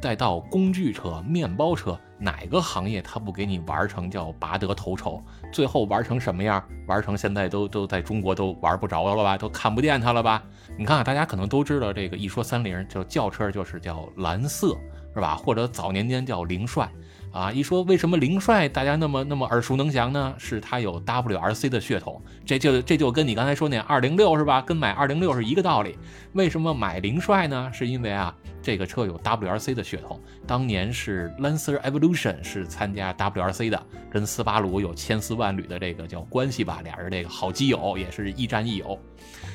[0.00, 5.22] 再到工具车、面包车，哪个行业它不给你玩成叫拔得头筹？
[5.52, 6.62] 最后玩成什么样？
[6.86, 9.36] 玩成现在都都在中国都玩不着了吧？
[9.36, 10.42] 都看不见它了吧？
[10.78, 14.76] 你看，大家可能都知道这个，一说三菱就轿车就是叫蓝色。
[15.16, 15.34] 是吧？
[15.34, 16.86] 或者早年间叫凌帅，
[17.32, 20.34] 啊，一说为什么凌帅大家那么那么耳熟能详呢？
[20.36, 24.60] 是他有 WRC 的血统，这就这就跟你刚才说那二零六是吧？
[24.60, 25.96] 跟买二零六是一个道理。
[26.34, 27.70] 为什么买凌帅呢？
[27.72, 38.98] 是因为啊，这个车有 WRC 的血统，当年是 Lancer Evolution 是参加 WRC 的，跟斯巴鲁有千丝万缕的这个叫关系吧，俩人这个好基友，也是亦战亦友。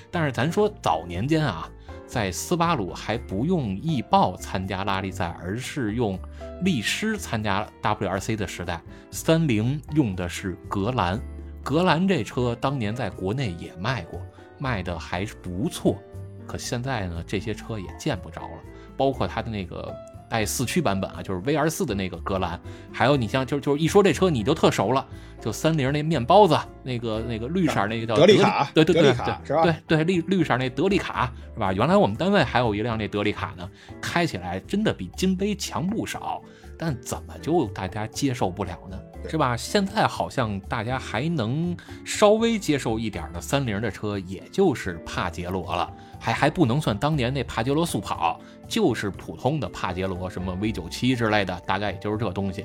[0.10, 1.70] 但是咱说早年间啊。
[2.12, 6.20] 在斯巴鲁还不用易豹参加拉力赛，而是用
[6.62, 8.82] 力狮参加 WRC 的时代，
[9.12, 11.18] 三菱用的是格兰。
[11.64, 14.20] 格兰这车当年在国内也卖过，
[14.60, 15.98] 卖的还是不错。
[16.46, 18.58] 可现在呢，这些车也见不着了，
[18.98, 19.96] 包括它的那个
[20.32, 22.58] 带四驱版本啊，就是 V R 四的那个格兰，
[22.90, 25.06] 还有你像就就是一说这车你就特熟了，
[25.42, 29.14] 就三菱那面包子，那个那个绿色那个叫德利卡对对对
[29.62, 31.74] 对对绿绿色那德利卡是吧？
[31.74, 33.70] 原来我们单位还有一辆那德利卡呢，
[34.02, 36.42] 开起来真的比金杯强不少，
[36.78, 38.98] 但怎么就大家接受不了呢？
[39.30, 39.56] 是吧？
[39.58, 52.62] 现在好像大家还能稍微接受一点的三菱的车，也就是帕杰罗了，还还不能算当年那帕杰罗速跑，就是普通的帕杰罗，什么 V 九七之类的，大概也就是这东西，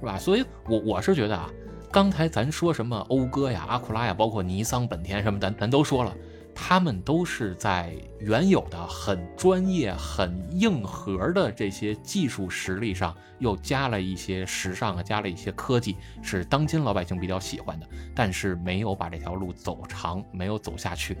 [0.00, 0.18] 是吧？
[0.18, 1.48] 所以我我是觉得啊，
[1.92, 6.12] 刚才咱说什么讴歌呀、阿库拉呀，包括尼桑、本田什么，咱咱都说了。
[6.60, 17.86] 他们都是在原有的很专业、很硬核的这些技术实力上，又加了一些时尚啊，加了一些科技，是当今老百姓比较喜欢的。
[18.12, 21.16] 但是没有把这条路走长，没有走下去。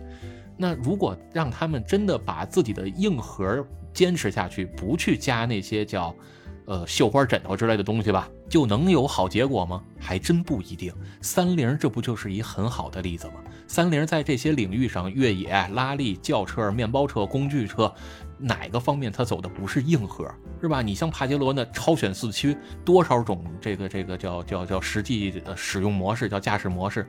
[0.58, 6.14] 那如果让他们真的把自己的硬核坚持下去，不去加那些叫
[6.66, 9.82] 呃绣花枕头之类的东西吧，就能有好结果吗？
[9.98, 10.92] 还真不一定。
[11.22, 13.34] 三菱这不就是一很好的例子吗？
[13.66, 17.92] 三菱在这些领域上，越野、拉力、轿车、面包车、工具车，
[18.38, 20.28] 哪个方面它走的不是硬核，
[20.60, 20.82] 是吧？
[20.82, 27.06] 你像帕杰罗那超选四驱，多少种这个这个叫叫叫实际使用模式，叫驾驶模式，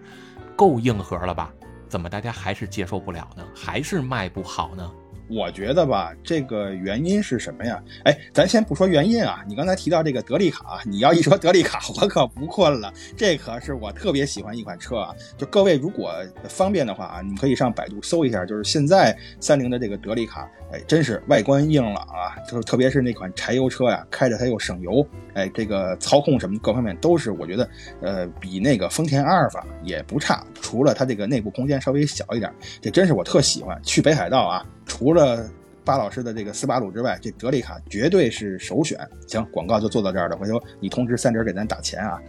[0.56, 1.52] 够硬核了吧？
[1.90, 3.44] 怎么大家还是接受不了呢？
[3.56, 4.90] 还是卖不好呢？
[5.30, 7.82] 我觉得吧，这个原因是什么呀？
[8.04, 12.92] 哎，咱先不说原因啊，你刚才提到这个德利卡，你要一说德利卡，我可不困了。
[13.16, 15.14] 这可是我特别喜欢一款车啊！
[15.38, 16.14] 就各位如果
[16.46, 22.36] 方便的话啊，你可以上百度搜一下，就是现在三菱的这个德利卡，哎，真是外观硬朗啊！
[22.50, 25.06] 就是特别是那款柴油车呀，开着它又省油，
[25.36, 27.70] 哎，这个操控什么各方面都是我觉得，
[28.02, 32.52] 呃，比那个丰田阿尔法也不差，除了它这个内部空间稍微小一点，
[32.82, 33.80] 这真是我特喜欢。
[33.84, 34.66] 去北海道啊。
[34.90, 35.50] 除了
[35.86, 39.00] 巴老师的这个斯巴鲁之外，这德利卡绝对是首选。
[39.28, 40.36] 行，广告就做到这儿了。
[40.36, 42.20] 回头你通知三折给咱打钱啊！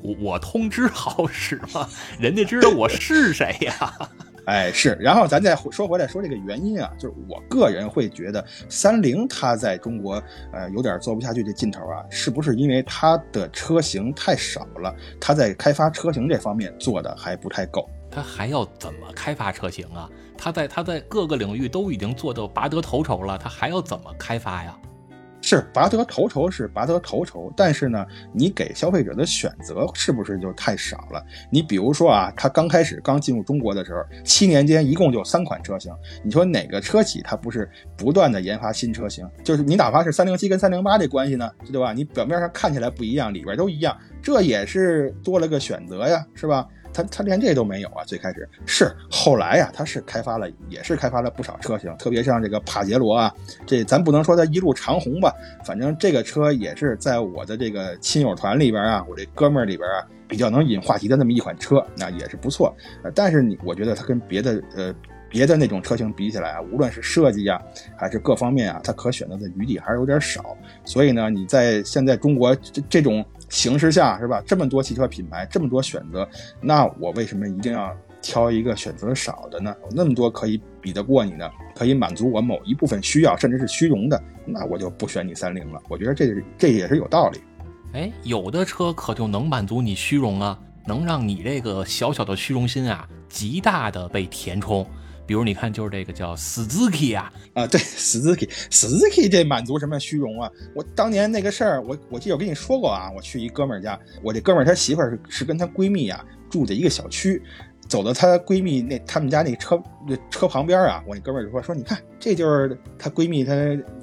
[0.00, 1.88] 我我通知好使吗？
[2.20, 3.92] 人家知道我是谁呀？
[4.46, 4.96] 哎，是。
[5.00, 14.94] 然后咱再说回来，说这个原因啊，就是我个人会觉得三菱它在中国呃有点做不下去这劲头啊，是不是因为它的车型太少了？
[15.20, 17.88] 它在开发车型这方面做的还不太够。
[18.10, 20.08] 它还要怎么开发车型啊？
[20.42, 24.76] 它在它在各个领域都已经做到拔得头筹了，它还要怎么开发呀？
[25.40, 31.24] 是拔得头筹是拔得头筹，但是呢，你给消费者的选择是不是就太少了？
[31.48, 35.92] 你比如说啊，它刚开始刚进入中国的时候，七年间一共就三款车型，
[36.24, 39.24] 你说哪个车企它不是不断的研发新车型？
[39.44, 41.92] 就是你哪怕是三零七跟三零八这关系呢，对吧？
[41.92, 46.66] 你表面上看起来不一样，里边都一样，这也是多了个选择呀，是吧？
[46.92, 48.04] 他他连这都没有啊！
[48.04, 53.34] 最开始是后来呀，他是开发了，也是开发了不少车型，特别像这个帕杰罗啊，
[53.66, 55.32] 这咱不能说它一路长红吧，
[55.64, 62.74] 反正这个车也是在我的这个亲友团里边啊，我这哥们儿里边啊，比较能引话题的那么一款车，那也是不错。
[63.02, 64.94] 呃，但是你我觉得它跟别的呃
[65.28, 67.60] 别的那种车型比起来啊，无论是设计啊，
[67.96, 70.56] 还是各方面啊，它可选择的余地还是有点少。
[70.84, 73.24] 所以呢，你在现在中国这这种。
[73.52, 74.42] 形势下是吧？
[74.46, 76.26] 这么多汽车品牌，这么多选择，
[76.58, 79.76] 那我为什么一定要挑一个选择少的呢？
[79.82, 81.52] 有那么多可以比得过你的？
[81.74, 85.78] 可以满足我某一部分需要，甚至是虚荣的，那我就不选你三菱了。
[85.90, 87.40] 我觉得这这也是有道理。
[87.92, 94.86] 哎，有的车可就能满足你虚荣啊，能让你这个小小的虚荣心啊，极大的被填充。
[95.32, 100.50] 比如你看，就是这个叫 Suzuki 啊，啊，对，Suzuki，Suzuki 这满足什么虚荣啊？
[100.74, 107.42] 我当年那个事儿，我我记得我跟你说过啊，我去一哥们儿家，我这哥们儿他媳妇儿是是跟他闺蜜呀住在一个小区，
[107.88, 111.98] 走到她闺蜜那他们家那车那车旁边啊，我那哥们儿就说说你看。
[112.22, 113.52] 这就是她闺蜜她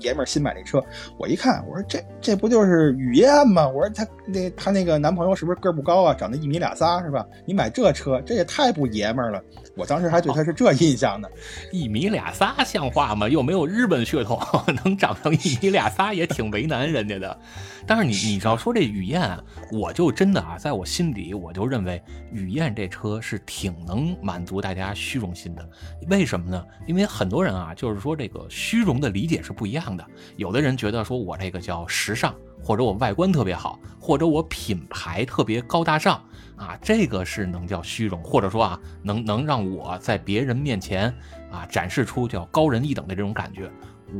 [0.02, 0.84] 爷们儿新买那车，
[1.18, 3.66] 我一看，我说这这不就是雨燕吗？
[3.66, 7.26] 我说她那她那个男朋友是不是个儿不高啊，长得一米俩仨是吧？
[7.46, 9.42] 你买这车，这也太不爷们儿了。
[9.78, 11.30] 我当时还对她是这印象呢，
[11.72, 13.30] 一米俩仨像话吗？
[13.30, 14.38] 又没有日本血统，
[14.84, 17.40] 能长成一米俩仨也挺为难人家的。
[17.88, 19.42] 但是你你要说这雨燕啊，
[19.72, 22.04] 我就真的啊，在我心里我就认为
[22.34, 25.66] 雨燕这车是挺能满足大家虚荣心的。
[26.10, 26.66] 为什么呢？
[26.86, 28.09] 因为很多人啊，就是说。
[28.10, 30.04] 说这个虚荣的理解是不一样的。
[30.36, 32.34] 有的人觉得说我这个叫时尚，
[32.64, 36.20] 或者我外观特别好，或者我品牌特别高大上
[36.56, 41.14] 啊，这个是能叫虚荣，或者说啊，能能让我在别人面前
[41.52, 43.70] 啊展示出叫高人一等的这种感觉。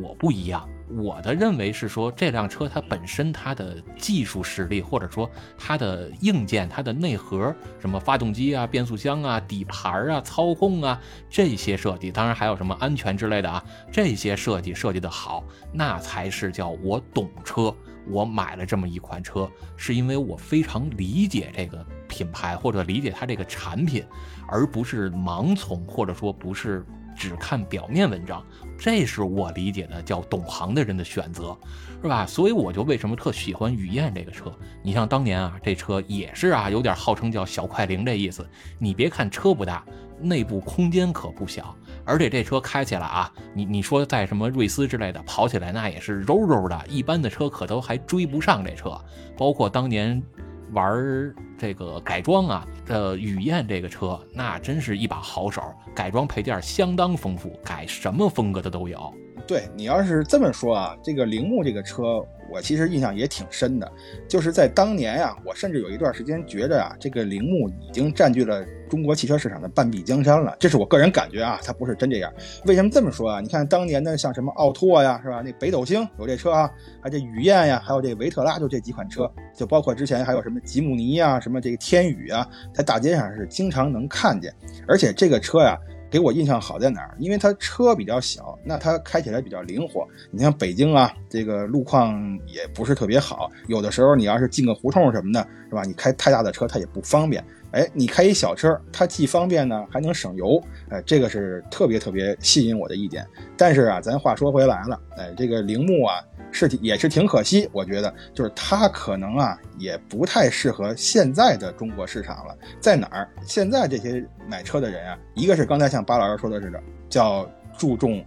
[0.04, 0.70] 我不一样。
[0.90, 17.74] 我的认为是说，这辆车它本身它的技术实力，或者说它的硬件、它的内核，什么发动机啊、变速箱啊、底盘啊、操控啊这些设计，当然还有什么安全之类的啊，这些设计设计的好，那才是叫我懂车。
[18.08, 24.04] 我买了这么一款车，是因为我非常理解这个品牌或者理解它这个产品，
[24.48, 26.84] 而不是盲从，或者说不是。
[27.18, 28.42] 只看表面文章，
[28.80, 31.56] 这是我理解的叫懂行的人的选择，
[32.02, 32.26] 是吧？
[32.26, 34.52] 所以我就为什么特喜欢雨燕这个车。
[34.82, 38.48] 你像当年啊，这车也是啊，有点号称叫小快灵这意思。
[38.80, 39.84] 你别看车不大，
[40.22, 41.76] 内部空间可不小，
[42.06, 48.98] 而且这车开起来啊，你你说在什么瑞斯之类的跑起来那也是柔柔的，一般的车可都还追不上这车。
[49.38, 50.24] 包括当年。
[50.72, 55.62] 玩这个改装啊，这雨燕这个车那真是一把好手，
[55.96, 59.14] 改装配件相当丰富，改什么风格的都有。
[59.48, 63.92] 对你要是这么说啊，这个铃木这个车，我其实印象也挺深的。
[64.28, 70.56] 就是在当年呀，我甚至有一段时间觉着啊，这个铃木已经占据了中国汽车市场的半壁江山了。
[70.60, 72.32] 这是我个人感觉啊，它不是真这样。
[72.66, 73.40] 为什么这么说啊？
[73.42, 75.42] 你看当年的像什么奥拓呀，是吧？
[75.44, 76.70] 那北斗星有这车啊，
[77.02, 84.54] 还有这雨燕呀，还有这维特拉，就这几款车，就包括之前还有什么吉姆尼呀，什么这个天宇啊，在大街上是经常能看见。
[84.88, 85.78] 而且这个车呀。
[86.10, 87.16] 给我印象好在哪儿？
[87.20, 90.08] 因为它车比较小，那它开起来比较灵活。
[90.32, 95.84] 你像北京啊，这个路况也不是特别好，有的时候你要是进个胡同什么的，是吧？
[95.84, 97.44] 你开太大的车它也不方便。
[97.72, 100.60] 哎，你开一小车，它既方便呢，还能省油。
[100.90, 103.24] 哎，这个是特别特别吸引我的一点。
[103.56, 106.16] 但是啊，咱话说回来了，哎，这个铃木啊。
[106.52, 112.58] 是也是挺可惜，我觉得就是它可能啊也不太适合现在的中国市场了。
[112.80, 113.30] 在哪儿？
[113.46, 118.24] 现在这些买车的人啊，一个是刚才像巴老师说的似的，叫注重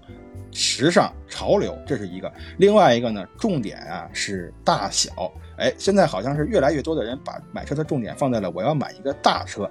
[0.50, 5.32] 时尚潮流，这是一个；另外一个呢，重点啊是大小。
[5.58, 9.70] 哎，现在好像是越来越多的人把买车的重点放在了我要买一个大车。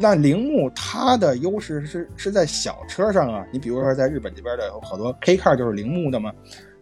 [0.00, 6.32] 那铃木它的优势是是在小车上啊，你比如说在日本这边的好多 K car 就是铃木的嘛。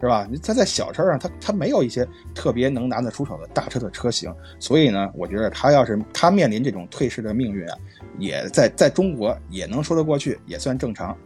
[0.03, 0.29] 是吧？
[0.43, 7.79] 它在小车上，它它没有一些特别能拿得出手的大车的车型，所以呢，我觉得它要是它面临这种退市的命运啊，
[8.19, 11.17] 也在在中国也能说得过去，也算正常。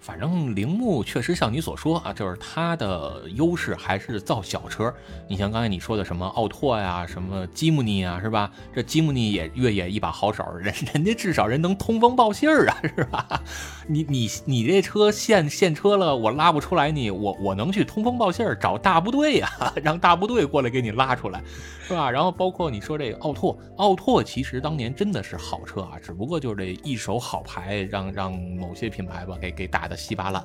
[0.00, 4.92] 反正铃木确实像你所说啊，就是它的优势还是造小车。
[5.28, 8.50] 你像刚才你说的什么奥拓呀，什么吉姆尼啊，是吧？
[8.74, 13.42] 这吉姆尼也越野一把好手，人人家至少人能通风报信儿啊，是吧？
[13.86, 19.50] 你你你这车现现车了，我拉不出来你，我我能去通风报信儿，找大部队呀，
[19.82, 21.42] 让大部队过来给你拉出来，
[21.86, 22.10] 是吧？
[22.10, 29.89] 然后包括你说这个奥拓，奥拓其实当年真的是好车啊，只不过就是这一手好牌，让让某些品牌吧给给打。
[29.90, 30.42] 的稀巴烂，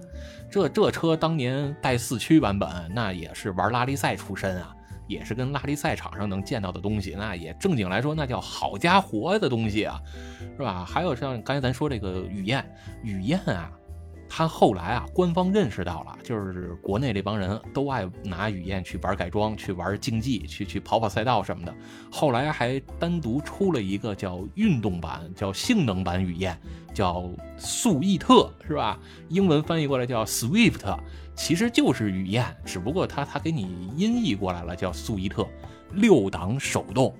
[0.52, 4.76] 这这车当年带四驱版本，那也是玩拉力赛出身啊，
[5.08, 10.02] 也是跟拉力赛场上能见到的东西，那也正经来说，那叫好家伙的东西啊，
[10.58, 10.84] 是吧？
[10.84, 12.66] 还有像刚才咱说这个雨燕，
[13.04, 13.72] 雨燕啊。
[14.28, 21.74] 他后来啊，官方认识到了，就是国内这帮人都爱拿雨燕去玩改装，去玩竞技，去去跑跑赛道什么的。
[22.12, 26.60] 后来还单独出了一个叫运动版，叫性能版雨燕，
[26.94, 29.00] 叫速逸特，是吧？
[29.30, 30.98] 英文翻译过来叫 Swift，
[31.36, 35.48] 其实就是雨燕，只不过他他给你音译过来了，叫速逸特，
[35.92, 37.16] 六档手动，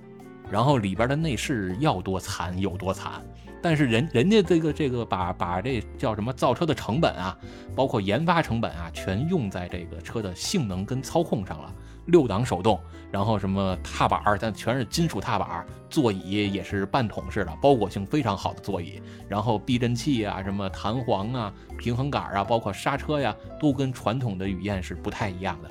[0.50, 3.24] 然后里边的内饰要多惨有多惨。
[3.68, 7.36] 但是人人家这个这个把把这叫什么造车的成本啊，
[7.74, 11.74] 包括研发成本啊，全用在这个车的性能跟操控上了。
[12.04, 19.02] 六档手动，然后什么踏板儿，但全是金属踏板儿，座椅也是半桶式的，包裹性非常好的座椅。
[19.28, 25.68] 然后避震器啊，什么弹簧啊，平衡杆啊，包括刹车呀，都跟传统的雨燕是不太一样的。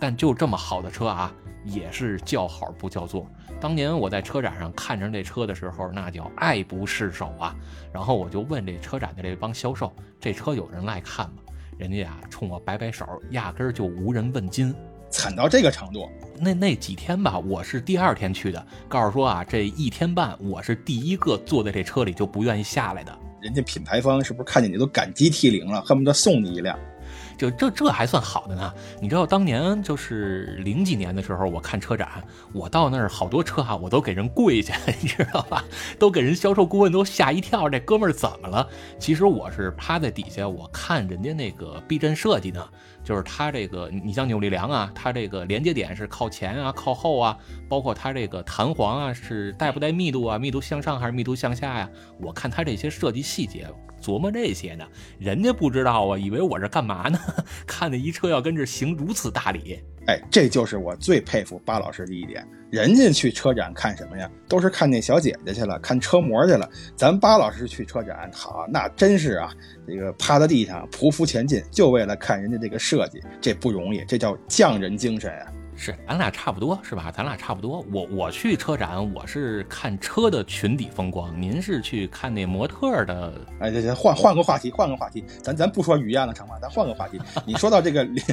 [0.00, 1.30] 但就这么好的车啊，
[1.64, 3.26] 也是叫好不叫座。
[3.60, 7.54] 当年我在车展上看着这车的时候，那叫爱不释手啊。
[7.92, 11.36] 然后我就问这车展的这帮销售，这车有人爱看吗？
[11.78, 14.74] 人家呀冲我摆摆手，压根儿就无人问津。
[15.10, 16.08] 惨到这个程度，
[16.40, 23.16] 那那几天吧，我是第二天去的，告诉说啊，这一天半我是第一个坐在这车里就不愿意下来的。
[23.40, 26.76] 人家品牌方是不是看见你都感激涕零了，恨不得送你一辆？
[27.36, 32.22] 就这这还算好的呢，你知道当年就是零几年的时候，我看车展，
[32.52, 35.64] 我到那儿好多车啊，我都给人跪下， 你知道吧？
[35.98, 38.68] 都给人销售顾问都吓一跳，这哥们儿怎么了？
[38.98, 42.66] 其实我是趴在底下，我看人家那个避震设计呢，
[43.02, 47.36] 就是它这个，你像扭力梁啊，它这个连接点是靠前啊、靠后啊，
[47.68, 51.88] 包括它这个弹簧啊是带不带密度啊，密度向上还是密度向下呀？
[52.20, 53.66] 我看它这些设计细节，
[54.04, 54.84] 琢磨这些呢，
[55.18, 57.18] 人家不知道啊，以为我这干嘛呢？
[57.66, 59.80] 看那一车要跟这行如此大礼。
[60.06, 62.46] 哎，这就是我最佩服巴老师的一点。
[62.70, 64.30] 人家去车展看什么呀？
[64.46, 66.68] 都是看那小姐姐去了，看车模去了。
[66.94, 69.50] 咱巴老师去车展，好，那真是啊，
[69.86, 75.52] 这个趴在地上匍匐前进，就为了看人家这个设计，这不容易，这叫匠人精神啊！
[75.76, 77.12] 是，咱俩差不多是吧？
[77.14, 77.84] 咱俩差不多。
[77.92, 83.32] 我我去车展，我是看车的群体风光，您是去看那模特的。
[83.58, 86.54] 哎，行行，换换个话题，换个话题，咱咱不说雨燕了，成吗？
[86.62, 87.20] 咱换个话题。
[87.44, 88.24] 你说到这个 铃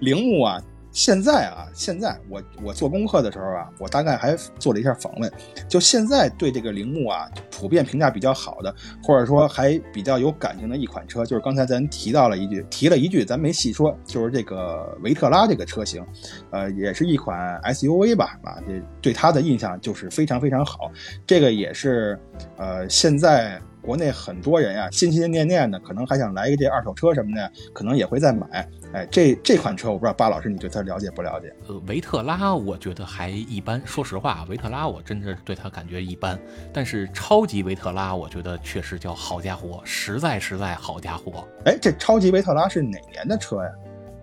[0.00, 0.62] 铃木啊。
[0.94, 5.30] 现在啊，现在我我做功课的时候啊，我大概还做了一下访问。
[5.68, 8.72] 就现在对这个铃木啊，普遍评价比较好的，
[9.02, 16.06] 或者说还比较有感情的一款车，就是刚才咱提到了一句，提了一句，咱没细说，就是这个维特拉这个车型，
[16.52, 20.92] 呃，也是一款 SUV 吧，啊，这对它的印象就是非常非常好。
[21.26, 22.16] 这个也是，
[22.56, 23.60] 呃，现在。
[23.84, 28.66] 国内很多人呀，心心念念的，可能还想来一个这二手车什么的，可能也会再买。
[28.94, 31.52] 哎，这这款车我不知道巴老师你对它了解不了解？
[31.66, 33.82] 呃，维特拉我觉得还一般。
[33.84, 36.38] 说实话，维特拉我真的对它感觉一般。
[36.72, 41.44] 但是超级维特拉，我觉得确实叫好家伙，实在实在好家伙。
[41.64, 43.70] 哎，这超级维特拉是哪年的车呀？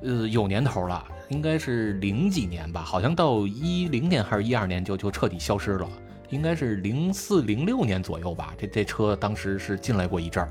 [0.03, 5.89] 呃，有年头了，应该是零几年吧，好像到一零年还是一二年就就彻底消失了。
[6.29, 10.49] 应该是零四零六年左右吧，这这车当时是进来过一阵儿。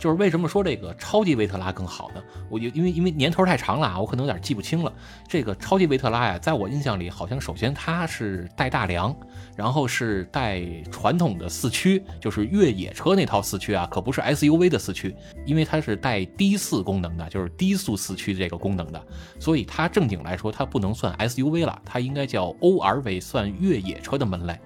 [0.00, 2.22] 就是为什么说这个超级维特拉更好呢？
[2.48, 4.90] 我就因为因为年头太长了啊，我可能有点记不清了。
[5.28, 9.14] 这个超级维特拉呀，在我印象里，好像首先它是带大梁，
[9.54, 19.06] 然后是带传统的四驱，就是越野车那套四驱啊，可不是 SUV 的四驱，因为它是带低四功能的，就是低速四驱这个功能的，
[19.38, 24.58] 所以它正经来说，它不能算 SUV 了，它应该叫 ORV，算越野车的门类。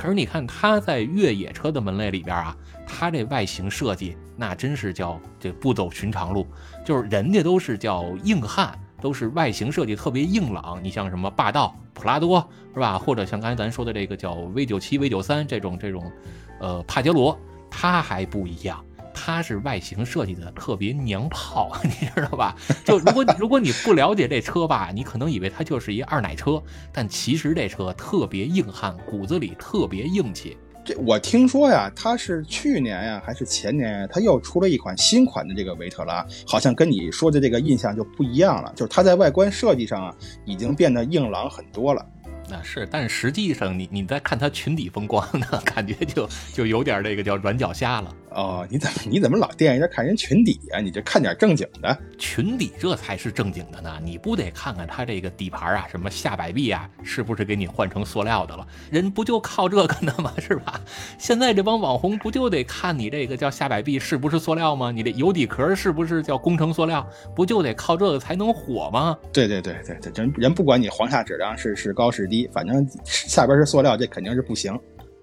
[0.00, 2.56] 可是你看它在越野车的门类里边啊。
[2.92, 6.44] 它这外形设计，那真是叫这不走寻常路，
[6.84, 10.82] 就是人家都是叫硬汉，都是外形设计特别硬朗。
[10.82, 12.40] 你像什么霸道、普拉多
[12.74, 12.98] 是吧？
[12.98, 16.10] 或者像刚才咱说的这个叫 V 九七、V 九三这种这种，
[16.58, 17.38] 呃，帕杰罗，
[17.70, 22.56] 它还不一样，它是外形设计的特别娘炮， 你知道吧？
[22.84, 30.56] 就如果 如果你不了解这车吧，你可能以为它就是一二奶车，但其实这车特别硬汉，骨子里特别硬气。
[30.82, 40.14] 这我听说呀，它是去年呀还是前年，它又出了一款新款的这个维特拉，好像跟你说的这个印象就不一样了，就是它在外观设计上啊，
[40.46, 42.04] 已经变得硬朗很多了。
[42.48, 48.12] 那是，但实际上你你在看它裙底风光呢，感觉就就有点这个叫软脚虾了。
[48.30, 50.80] 哦，你怎么你怎么老惦记着看人群底啊？
[50.80, 53.98] 你这看点正经的，群底这才是正经的呢。
[54.02, 58.66] 你不得看看它这个底盘啊，什么下摆臂啊，是不是给你换成塑料的了？
[58.90, 60.32] 人不就靠这个呢吗？
[60.38, 60.80] 是吧？
[61.18, 64.90] 现在这帮网红不就得看你这个叫下摆臂是不是塑料吗？
[64.90, 67.06] 你这油底壳是不是叫工程塑料？
[67.34, 69.16] 不就得靠这个才能火吗？
[69.32, 74.78] 对对对对对，人人不管你黄下质量是是高是低，反正下边是塑料，这肯定是不行。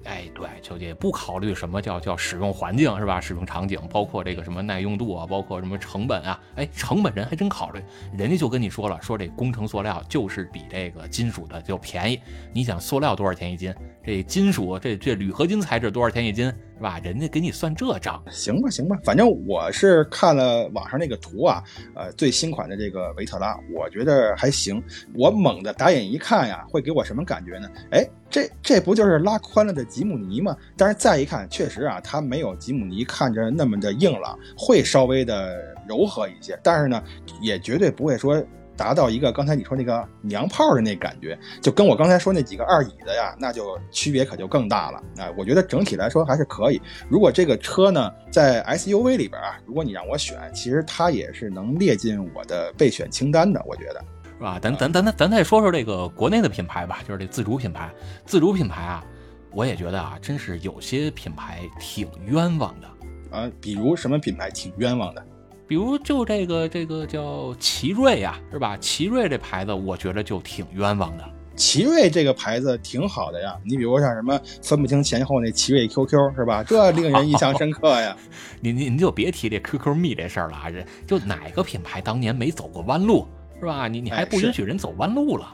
[0.08, 3.20] 哎，对，就也不考虑什么叫叫使用环境是吧？
[3.20, 6.40] 使用场景，包括这个什么耐用度啊，包括什么成本啊？
[6.56, 7.84] 哎，成本人还真考虑，
[8.18, 12.20] 人家就跟你说了，说这工程塑料就是比这个金属的就便宜。
[12.54, 13.74] 你想塑料多少钱一斤？
[14.08, 16.98] 这金属这这铝合金材质多少钱一斤是吧？
[17.04, 21.62] 人家给你算这账，行吧行吧，反正我是看了网上那个图啊，
[21.94, 24.82] 呃，最新款的这个维特拉，我觉得还行。
[25.14, 27.68] 我猛的打眼一看呀，会给我什么感觉呢？
[27.92, 30.56] 哎，这这不就是拉宽了的吉姆尼吗？
[30.78, 37.04] 但是再一看，确实啊，它没有吉姆尼看着那么的硬朗，会稍微的柔和一些，但是呢，
[37.42, 38.42] 也绝对不会说。
[38.78, 44.98] 达到一个刚才你说那个娘炮的那感觉，就跟我刚才说那几个二椅子呀，那就区别可就更大了。
[45.18, 46.80] 啊，我觉得整体来说还是可以。
[47.10, 53.62] 如果这个车呢在 SUV 里边啊，如果你让我选，其实它也是能列进我的备选清单的。
[53.66, 54.06] 我觉得，
[54.38, 54.60] 是吧？
[54.62, 57.92] 咱咱咱咱咱再说说这个国内的品牌吧，就是这自主品牌。
[58.26, 59.04] 自主品牌啊，
[59.52, 62.88] 我也觉得啊，真是有些品牌挺冤枉的
[63.36, 63.50] 啊。
[63.60, 65.26] 比如什么品牌挺冤枉的？
[65.68, 68.78] 比如就这个这个叫奇瑞呀，是吧？
[68.78, 71.24] 奇瑞这牌子，我觉得就挺冤枉的。
[71.58, 76.64] 奇瑞这个牌子挺好的呀，你比如像什么分不清前后那奇瑞 QQ 是吧？
[76.64, 78.16] 这令人印象深刻呀。
[78.62, 80.72] 您您您就别提这 QQ 蜜这事儿了啊！
[80.72, 83.28] 这就哪个品牌当年没走过弯路
[83.60, 83.88] 是吧？
[83.88, 85.52] 你你还不允许人走弯路了？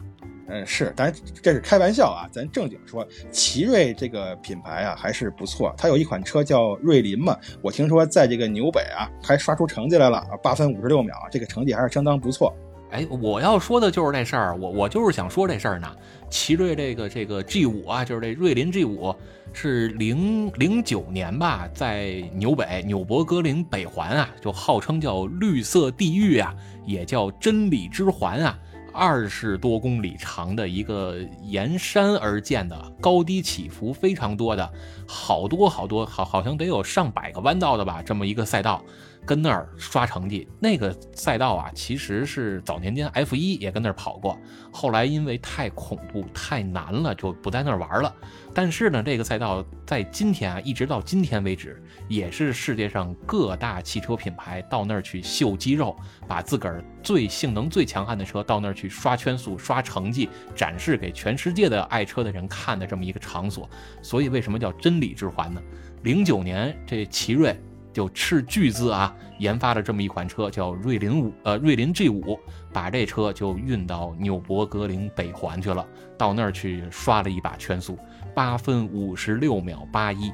[0.47, 5.73] 嗯，是，当然这是开玩笑啊，咱正经说，奇瑞这个品牌啊还是不错。
[5.77, 12.53] 它有一款车叫瑞麟嘛，我听说在这个纽北啊还刷出成绩来了，八分五十六秒，这个成绩还是相当不错。
[12.91, 15.89] 哎，我要说的就是这事儿，我我就是想说这事儿呢。
[16.29, 19.15] 奇瑞这个这个 G 五啊，就是这瑞麟 G 五，
[19.53, 26.53] 是零零九年吧，在纽北纽博格林北环啊，就号称叫绿色地狱啊，
[26.85, 28.59] 也叫真理之环啊。
[28.93, 34.71] 二十多公里长的一个沿山而建的，高低起伏非常多的，
[35.07, 38.83] 好多好多，好好像得有上百个弯道的吧，这么一个赛道。
[39.25, 44.37] 跟那儿刷成绩，那个赛道啊，其实是早年间 F 一也跟那儿跑过，
[44.69, 48.13] 后来因为太恐怖、太难了，就不在那儿玩了。
[48.54, 55.95] 但是呢，这个赛道在今天啊，一直到今天为止，也是世界上各大汽车品牌到那儿去秀肌肉，
[56.28, 63.70] 把自个儿最性能最强悍的车到那儿去刷圈速、刷成绩，展示给全世界的爱车的人看的这么一个场所。
[64.01, 65.62] 所以为什么叫真理之环呢？
[66.04, 67.60] 零九年这奇瑞。
[67.93, 72.39] 就斥巨资啊，研发了这么一款车，叫瑞麟五，呃，瑞麟 G 五，
[72.72, 75.86] 把这车就运到纽博格林北环去了，
[76.18, 77.95] 到那儿去刷了一把圈速，
[78.34, 80.31] 八分五十六秒八一。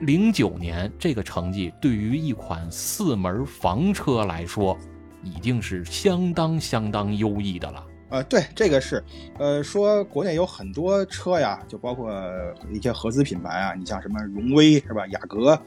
[0.00, 4.76] 零九年这个成绩对于一款四门房车来说，
[5.22, 7.86] 已经是相当相当优异的了。
[8.10, 9.02] 呃，对，这个是，
[9.38, 12.12] 呃，说国内有很多车呀，就包括
[12.72, 15.60] 一些合资品牌啊，你像什么荣威是吧，雅阁。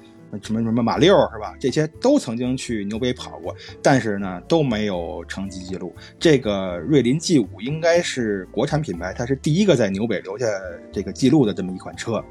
[0.43, 1.55] 什么什么马六是吧？
[1.59, 5.95] 这些都曾经去纽北跑过，但是呢都没有成绩记录。
[6.19, 10.45] 这个瑞麟 G 五应该是国产品牌，它是第一个在纽北留下
[10.91, 12.23] 这个记录的这么一款车，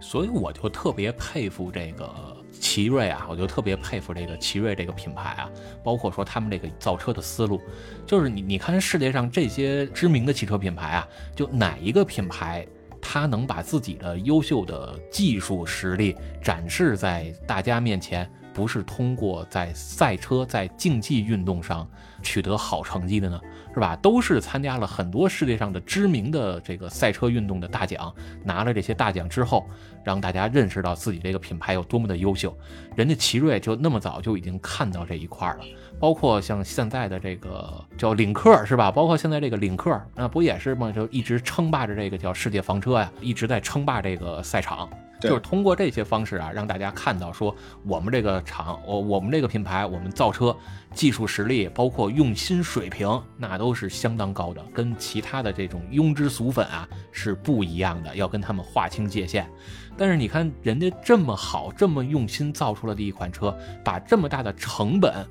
[0.00, 2.10] 所以我就特别佩服这个
[2.52, 5.50] 奇瑞啊，我就特别佩服这个奇瑞这个品牌啊，
[5.84, 7.60] 包括说他们这个造车的思路，
[8.06, 12.66] 就是你你看世界上这些知名的汽车品牌啊，就哪一个品牌？
[13.02, 21.86] 他能把自己的优秀的技术实力展示在大家面前，不是通过在赛车、在竞技运动上
[22.22, 23.40] 取得好成绩的呢？
[23.74, 23.96] 是吧？
[24.02, 28.12] 都是参加了很多世界上的知名的这个赛车运动的大奖，
[28.44, 29.66] 拿了这些大奖之后，
[30.04, 32.56] 让大家认识到自己这个品牌有多么的优秀。
[32.94, 35.64] 人家奇瑞就那么早就已经看到这一块了，
[35.98, 38.90] 包括像现在的这个叫领克是吧？
[38.90, 40.92] 包括现在这个领克，那不也是吗？
[40.92, 44.88] 就一直称霸着这个叫世界房车呀，一直在称霸这个赛场。
[45.28, 47.54] 就是通过这些方式啊，让大家看到说
[47.84, 50.56] 我们这个厂，我我们这个品牌，我们造车
[50.94, 59.48] 技术实力，包括用心水平，那都是相当高的，跟其他的这种庸脂俗粉啊是不一样的，要跟他们划清界限。
[59.96, 65.26] 但是你看人家这么好，这么用心造出来的一款车，把这么大的成本，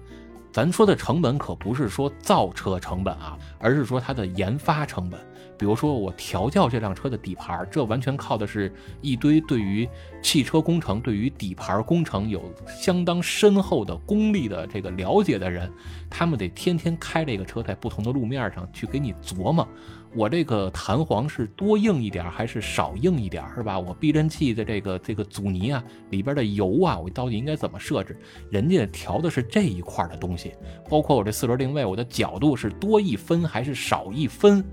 [0.52, 5.20] 咱说的成本可不是说造车成本啊，而是说它的研发成本。
[5.62, 9.88] 比如说，我调教这辆车的底盘，这完全靠的是一堆对于
[10.20, 15.72] 汽车工程、对于底盘工程有相当深厚的功力的这个了解的人，
[16.10, 19.68] 他们得天天开这个车在不同的路面上去给你琢磨，
[20.16, 23.78] 我这个弹簧是多硬一点还是少硬一点，是吧？
[23.78, 28.18] 我避震器的这个这个阻尼啊，里边的油啊，我到底应该怎么设置？
[28.50, 30.54] 人家调的是这一块的东西，
[30.90, 34.66] 包括我这四轮定位，我的角度是多一分还是少一分？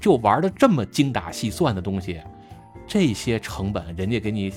[0.00, 2.20] 就玩的这么精打细算的东西，
[2.86, 4.52] 这些成本人家给你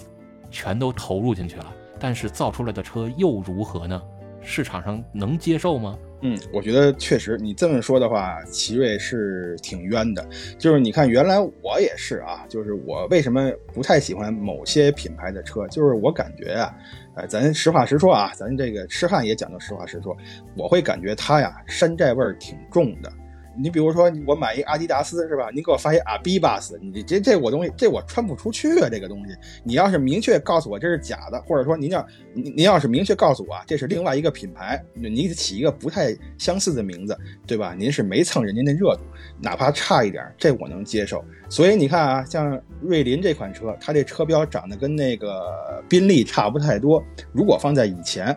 [0.51, 4.01] 全都投入进去了，但是造出来的车又如何呢？
[4.41, 5.97] 市场上能接受吗？
[6.21, 10.25] 嗯，我觉得确实，你这么说的话，奇瑞是挺冤的。
[10.57, 16.73] 就是你看，原来我也是啊，就是我为什么不太喜欢某些品牌的车，就是我感觉啊，
[17.15, 20.15] 呃，咱实话实说啊，咱这个痴汉也讲究实话实说，
[20.57, 23.11] 我会感觉它呀，山寨味儿挺重的。
[23.57, 25.49] 你比如说，我买一阿迪达斯是吧？
[25.53, 28.89] 你给我发一阿比巴斯，你这这我东西，这我穿不出去啊！
[28.89, 37.75] 这个东西，你要是明确告诉我这是假的，或者说您要您您要是明确告诉我这是另外一个品牌，你起一个不太相似的名字，对吧？
[37.77, 39.01] 您是没蹭人家那热度，
[39.41, 41.23] 哪怕差一点，这我能接受。
[41.49, 47.03] 所以你看啊，像瑞麟这款车，它这车标长得跟那个宾利差不太多。
[47.31, 48.35] 如果放在以前。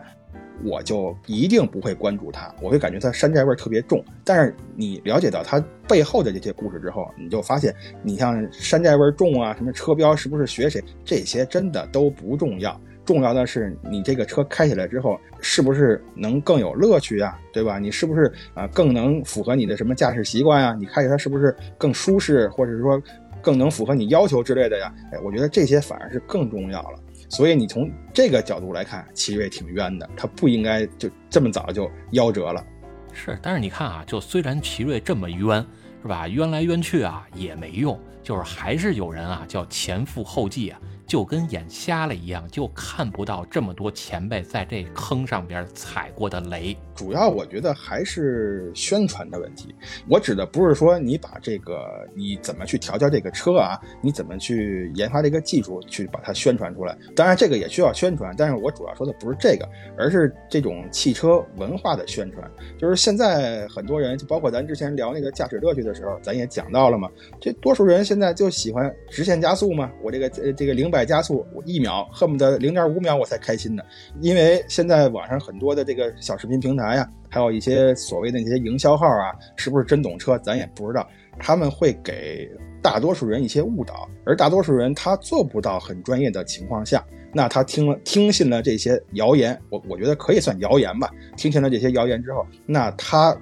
[0.65, 4.03] 我就一定不会关注它，我会感觉它山寨味特别重。
[4.23, 12.79] 但是你了解到它背后的这些故事之后，你就发现，你像山寨味重啊，什么车标是不是学谁，这些真的都不重要。
[13.05, 17.37] 重要的是你这个车开起来之后，是不是能更有乐趣啊？
[17.51, 17.77] 对吧？
[17.77, 20.73] 你是不是啊更能符合你的什么驾驶习惯呀？
[20.79, 23.01] 你开起来是不是更舒适，或者说
[23.41, 24.93] 更能符合你要求之类的呀？
[25.11, 26.99] 哎，我觉得这些反而是更重要了。
[27.33, 32.63] 所以你从这个角度来看，奇瑞挺冤的，他不应该就这么早就夭折了。
[33.11, 35.65] 是，但是你看啊，就虽然奇瑞这么冤，
[36.03, 36.27] 是吧？
[36.27, 46.75] 冤来冤去啊也没用，就是还是有人啊叫前赴后继啊，就跟眼瞎了一样，就看不到这么多前辈在这坑上边踩过的雷。
[46.95, 49.73] 主要我觉得还是宣传的问题。
[50.07, 56.95] 我指的不是说你把这个你怎么去调教这个车啊，你怎么去研发这个技术去把它宣传出来。
[57.15, 59.67] 当然这个也需要宣传，但是我主要说的不是这个，
[59.97, 62.49] 而是这种汽车文化的宣传。
[62.77, 67.09] 就是现在很多人，就包括咱之前聊那个驾驶乐趣的时候，咱也讲到了嘛。
[67.41, 73.83] 这多数人现在就喜欢直线加速嘛，我这个这个零百加速一秒，恨不得零点五秒我才开心呢。
[74.21, 81.05] 因为现在网上很多的这个小视频平台呀、还有一些所谓的那些营销号啊，是不是真懂车，咱也不知道。
[81.39, 82.47] 他们会给
[82.81, 87.03] 大多数人一些误导，而大多数人他做不到很专业的情况下，
[87.33, 91.11] 那他听了听信了这些谣言，我我觉得可以算谣言吧。
[91.35, 93.35] 听信了这些谣言之后，那他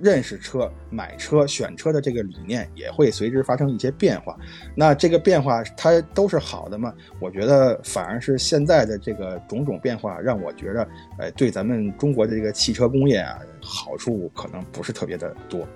[0.00, 4.36] 认识车、买车、选车的这个理念也会随之发生一些变化。
[4.74, 6.92] 那这个变化它都是好的吗？
[7.20, 15.66] 我觉得反而是现在的这个种种变化，让我觉得，呃，对咱们中国的这个汽车工业啊，好处可能不是特别的多。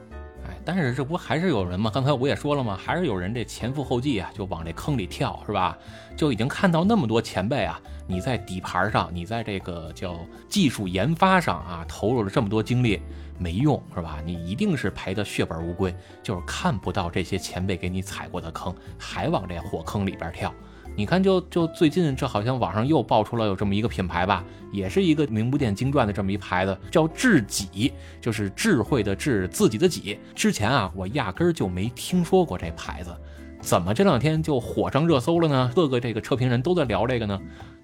[0.46, 1.90] 哎，但是这不还是有人吗？
[1.92, 2.74] 刚才我也说了吗？
[2.76, 5.76] 还是有人这前赴后继啊，就往这坑里跳，是吧？
[6.16, 10.18] 就已经看到那么多前辈啊，你在底盘上，你在这个叫
[10.48, 13.00] 技术研发上啊，投入了这么多精力，
[13.40, 14.18] 没用，是吧？
[14.24, 20.52] 你一定是赔的血本无归，就是看不到这些前辈给你踩过的坑，还往这火坑里边跳。
[20.96, 30.18] 你看就，就最近这好像网上又爆出了有这么一个品牌吧，也是一个名不见经传的这么一牌子，叫智己，就是智慧的智，自己的己。
[30.34, 33.16] 之前啊，我压根儿就没听说过这牌子，
[33.60, 35.70] 怎么这两天就火上热搜了呢？
[35.74, 37.38] 各个这个车评人都在聊这个呢。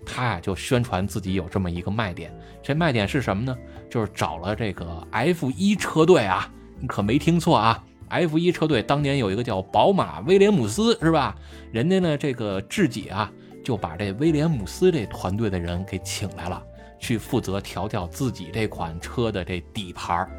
[0.05, 2.33] 他呀就宣传自己有这么一个卖点，
[2.63, 3.57] 这卖点是什么呢？
[3.91, 6.51] 就是找了这个 F1 车队啊，
[6.81, 7.85] 你可没听错啊。
[8.09, 11.35] F1 车队当年有一个叫宝马威廉姆斯，是吧？
[11.73, 13.31] 人家呢，这个智己啊，
[13.65, 16.63] 就把这威廉姆斯这团队的人给请来了，
[17.01, 20.31] 去负责调教自己这款车的这底盘儿。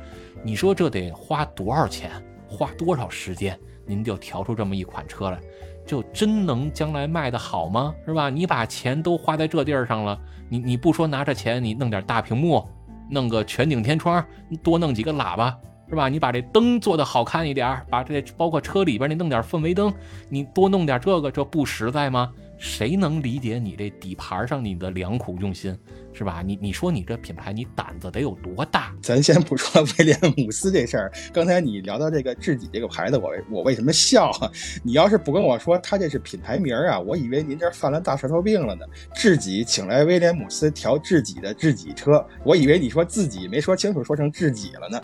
[0.43, 2.09] 你说这得花多少钱，
[2.47, 5.39] 花多少时间，您就调出这么一款车来，
[5.85, 7.95] 就真能将来卖得好吗？
[8.05, 8.29] 是吧？
[8.29, 10.19] 你把钱都花在这地儿上了，
[10.49, 12.63] 你你不说拿着钱，你弄点大屏幕，
[13.09, 14.23] 弄个全景天窗，
[14.61, 15.57] 多弄几个喇叭。
[15.89, 16.09] 是吧？
[16.09, 19.93] 你把这灯做的好看一点，把这包括车里边你弄点氛围灯，
[20.27, 22.29] 你多弄点这个，这不实在吗？
[22.57, 25.77] 谁能理解你这底盘上你的良苦用心，
[26.11, 26.41] 是吧？
[26.45, 28.95] 你你说你这品牌，你胆子得有多大？
[29.01, 34.51] 咱先不说威廉姆斯这事儿，刚才你聊到这个智己这个牌子，我我为什么笑啊？
[34.83, 38.85] 你要是不跟我说他这是品牌名儿啊，我以为您这犯了大舌头病了呢。
[39.13, 45.01] 智己请来威廉姆斯调智己的智己车，我以为你说自己没说清楚，说成智己了呢，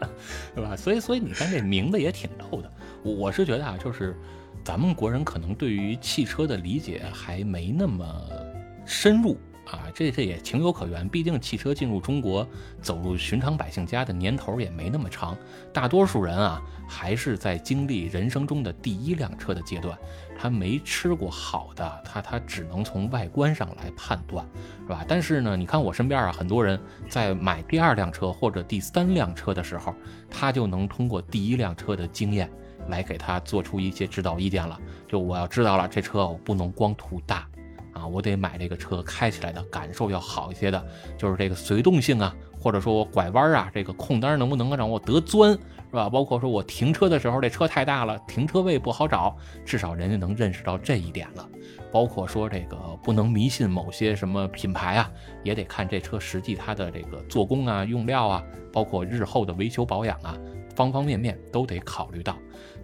[0.56, 0.76] 是吧？
[0.76, 2.72] 所以所以你看这名字也挺逗的。
[3.04, 4.16] 我我是觉得啊，就是
[4.68, 8.04] 咱们国人可能对于汽车的理解还没那么
[8.84, 9.34] 深入
[9.64, 11.08] 啊，这这也情有可原。
[11.08, 12.46] 毕竟汽车进入中国，
[12.82, 15.34] 走入寻常百姓家的年头也没那么长，
[15.72, 19.96] 大多数人啊还是在经历人生中的第一辆车的阶段，
[20.38, 24.46] 他没吃过好的，他他只能从外观上来判断，
[24.82, 25.02] 是吧？
[25.08, 26.78] 但是呢，你看我身边啊，很多人
[27.08, 29.94] 在买第二辆车或者第三辆车的时候，
[30.28, 32.50] 他就能通过第一辆车的经验。
[32.88, 34.78] 来给他做出一些指导意见了。
[35.06, 37.48] 就我要知道了，这车我不能光图大
[37.92, 40.84] 啊，我得买这个车开起来的感受要好一些的，
[41.16, 46.08] 就是这个随动性啊，或者说我拐弯啊，这个空单能不能让我得钻，是吧？
[46.08, 51.48] 包括说我停车的时候，这车太大了，停车位不好找，至少人家能认识到这一点了。
[51.90, 55.10] 包括说这个不能迷信某些什么品牌啊，
[55.42, 60.36] 也得看这车实际它的这个做工啊、用料啊，包括日后的维修保养啊，
[60.76, 62.36] 方方面面都得考虑到。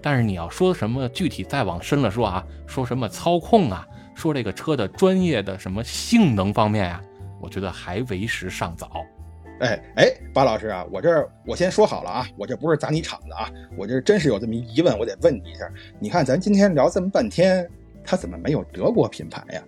[0.04, 7.00] 但是你要说什么具体再往深了说啊，说什么操控啊，说这个车的专业的什么性能方面呀、
[7.40, 8.90] 我觉得还为时尚早。
[9.60, 15.66] 哎哎，巴老师啊，我这儿我先说好了啊，我这不是砸你场子啊，我这真是有这么一疑问，我得问你一下。
[15.98, 17.66] 你看咱今天聊这么半天，
[18.04, 19.62] 它怎么没有德国品牌呀？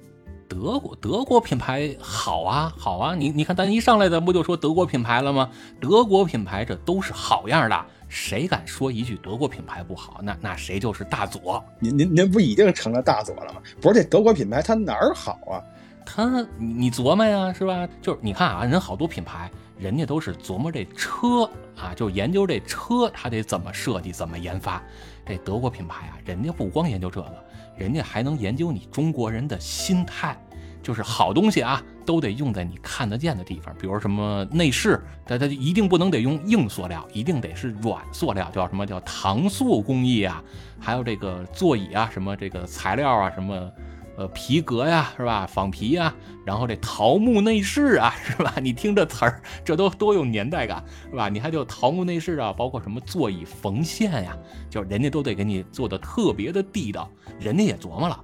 [0.49, 5.51] 德国德国品牌好啊好啊，你你看咱一上来咱不就说德国品牌了吗？
[5.81, 11.62] 德国品牌这都是好样的，谁敢说一句德国品牌不好，那那谁就是大佐。
[11.78, 13.61] 您您您不已经成了大佐了吗？
[13.81, 15.62] 不是这德国品牌它哪儿好啊？
[16.05, 17.89] 它你你琢磨呀，是吧？
[18.01, 24.81] 就是你看啊，人好多品牌，人家都是琢磨这车啊，就研究这车它得怎么设计、怎么研发。
[25.27, 27.45] 这德国品牌啊，人家不光研究这个，
[27.77, 30.41] 人家还能研究你中国人的心态。
[30.87, 40.41] 就是好东西啊，都得用在你看得见的地方，比如什么内饰，它它一定不能得用硬塑料，一定得是软塑料，叫什么叫搪塑工艺啊？
[40.79, 43.69] 还有这个座椅啊，什么这个材料啊，什么
[44.17, 45.45] 呃皮革呀，是吧？
[45.45, 46.15] 仿皮呀，
[46.45, 48.55] 然后这桃木内饰啊，是吧？
[48.63, 51.29] 你听这词儿，这都多有年代感，是吧？
[51.29, 54.39] 你还就桃木内饰啊，包括什么座椅缝线呀，
[54.71, 57.11] 就人家都得给你做的特别的地道，
[57.41, 58.23] 人家也琢磨了。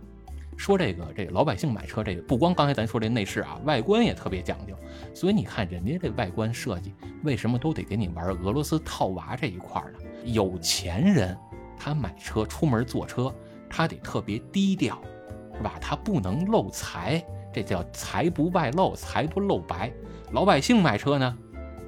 [0.63, 4.77] 说这个这个老百姓买车，这个不光刚才咱说这内饰啊，外观也特别讲究。
[5.13, 6.95] 所以你看人家这外观设计，
[7.25, 9.99] 为什么都得给你玩俄罗斯套娃这一块呢？
[10.25, 11.37] 有钱人
[11.77, 13.35] 他买车出门坐车，
[13.69, 15.03] 他得特别低调，
[15.57, 15.77] 是吧？
[15.81, 17.21] 他不能露财，
[17.53, 19.93] 这叫财不外露，财不露白。
[20.31, 21.37] 老百姓买车呢，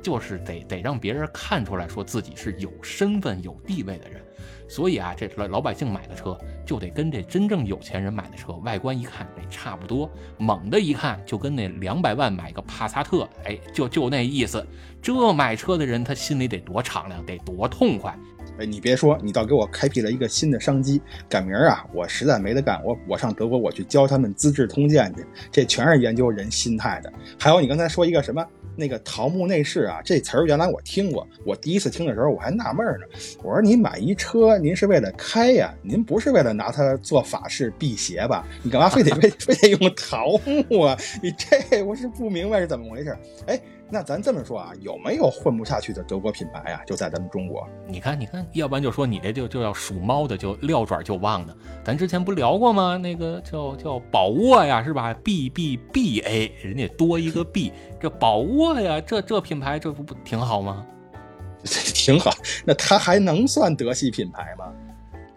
[0.03, 4.21] 就是得得让别人看出来说自己是有身份、有地位的人。
[4.69, 14.67] 所以啊，这老老百姓买的车就得跟这真正有钱人买的车外观一看得差不多，猛的一看就跟那两百万买个帕萨特，哎，就就那意思。
[15.03, 18.17] 这买车的人他心里得多敞亮，得多痛快。
[18.59, 21.03] 哎，你别说，你倒给我开辟了一个新的商机。
[21.29, 27.13] 赶明儿啊，我实在没得干，我我上德国我去教他们《资治通鉴》去，这全是研究人心态的。
[27.39, 28.47] 还有你刚才说一个什么？
[28.77, 31.27] 那个桃木内饰啊，这词儿原来我听过。
[31.45, 33.07] 我第一次听的时候，我还纳闷呢。
[33.43, 35.75] 我说：“您买一车，您是为了开呀？
[35.83, 38.47] 您不是为了拿它做法事辟邪吧？
[38.63, 40.39] 你干嘛非得非 非得用桃
[40.69, 40.97] 木啊？
[41.23, 43.61] 你这我是不明白是怎么回事。”哎。
[43.91, 46.83] 那咱这么说啊，有没有混不下去的德国品牌啊？
[46.87, 47.69] 就在咱们中国。
[47.87, 51.55] 你看，你看，要不然就说你这就就要属猫的，就撂爪就忘的。
[51.85, 52.97] 咱之前不聊过吗？
[52.97, 60.85] 那个叫叫宝沃呀，是吧？B B B A，人家多一个 B，这宝沃呀，这这品牌这不不挺好吗？
[61.65, 62.31] 挺好。
[62.65, 64.73] 那它还能算德系品牌吗？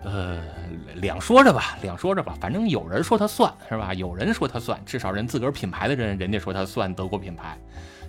[0.03, 0.41] 呃，
[0.95, 2.35] 两说着吧，两说着吧。
[2.39, 7.57] 反正有人说它算是吧，有人说它算，至少人自个儿品牌的人，人家说它算德国品牌。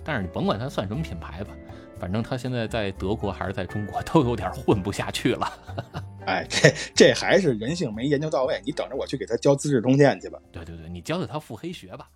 [0.03, 1.51] 但是你甭管它算什么品牌吧，
[1.99, 5.51] 反正它现在在德国还是在中国都 有点混不下去了。
[6.25, 8.61] 哎，这这还是人性没研究到位。
[8.65, 10.39] 你等着我去给他教《资治通鉴》去吧。
[10.51, 12.07] 对对对，你教教他腹黑学吧。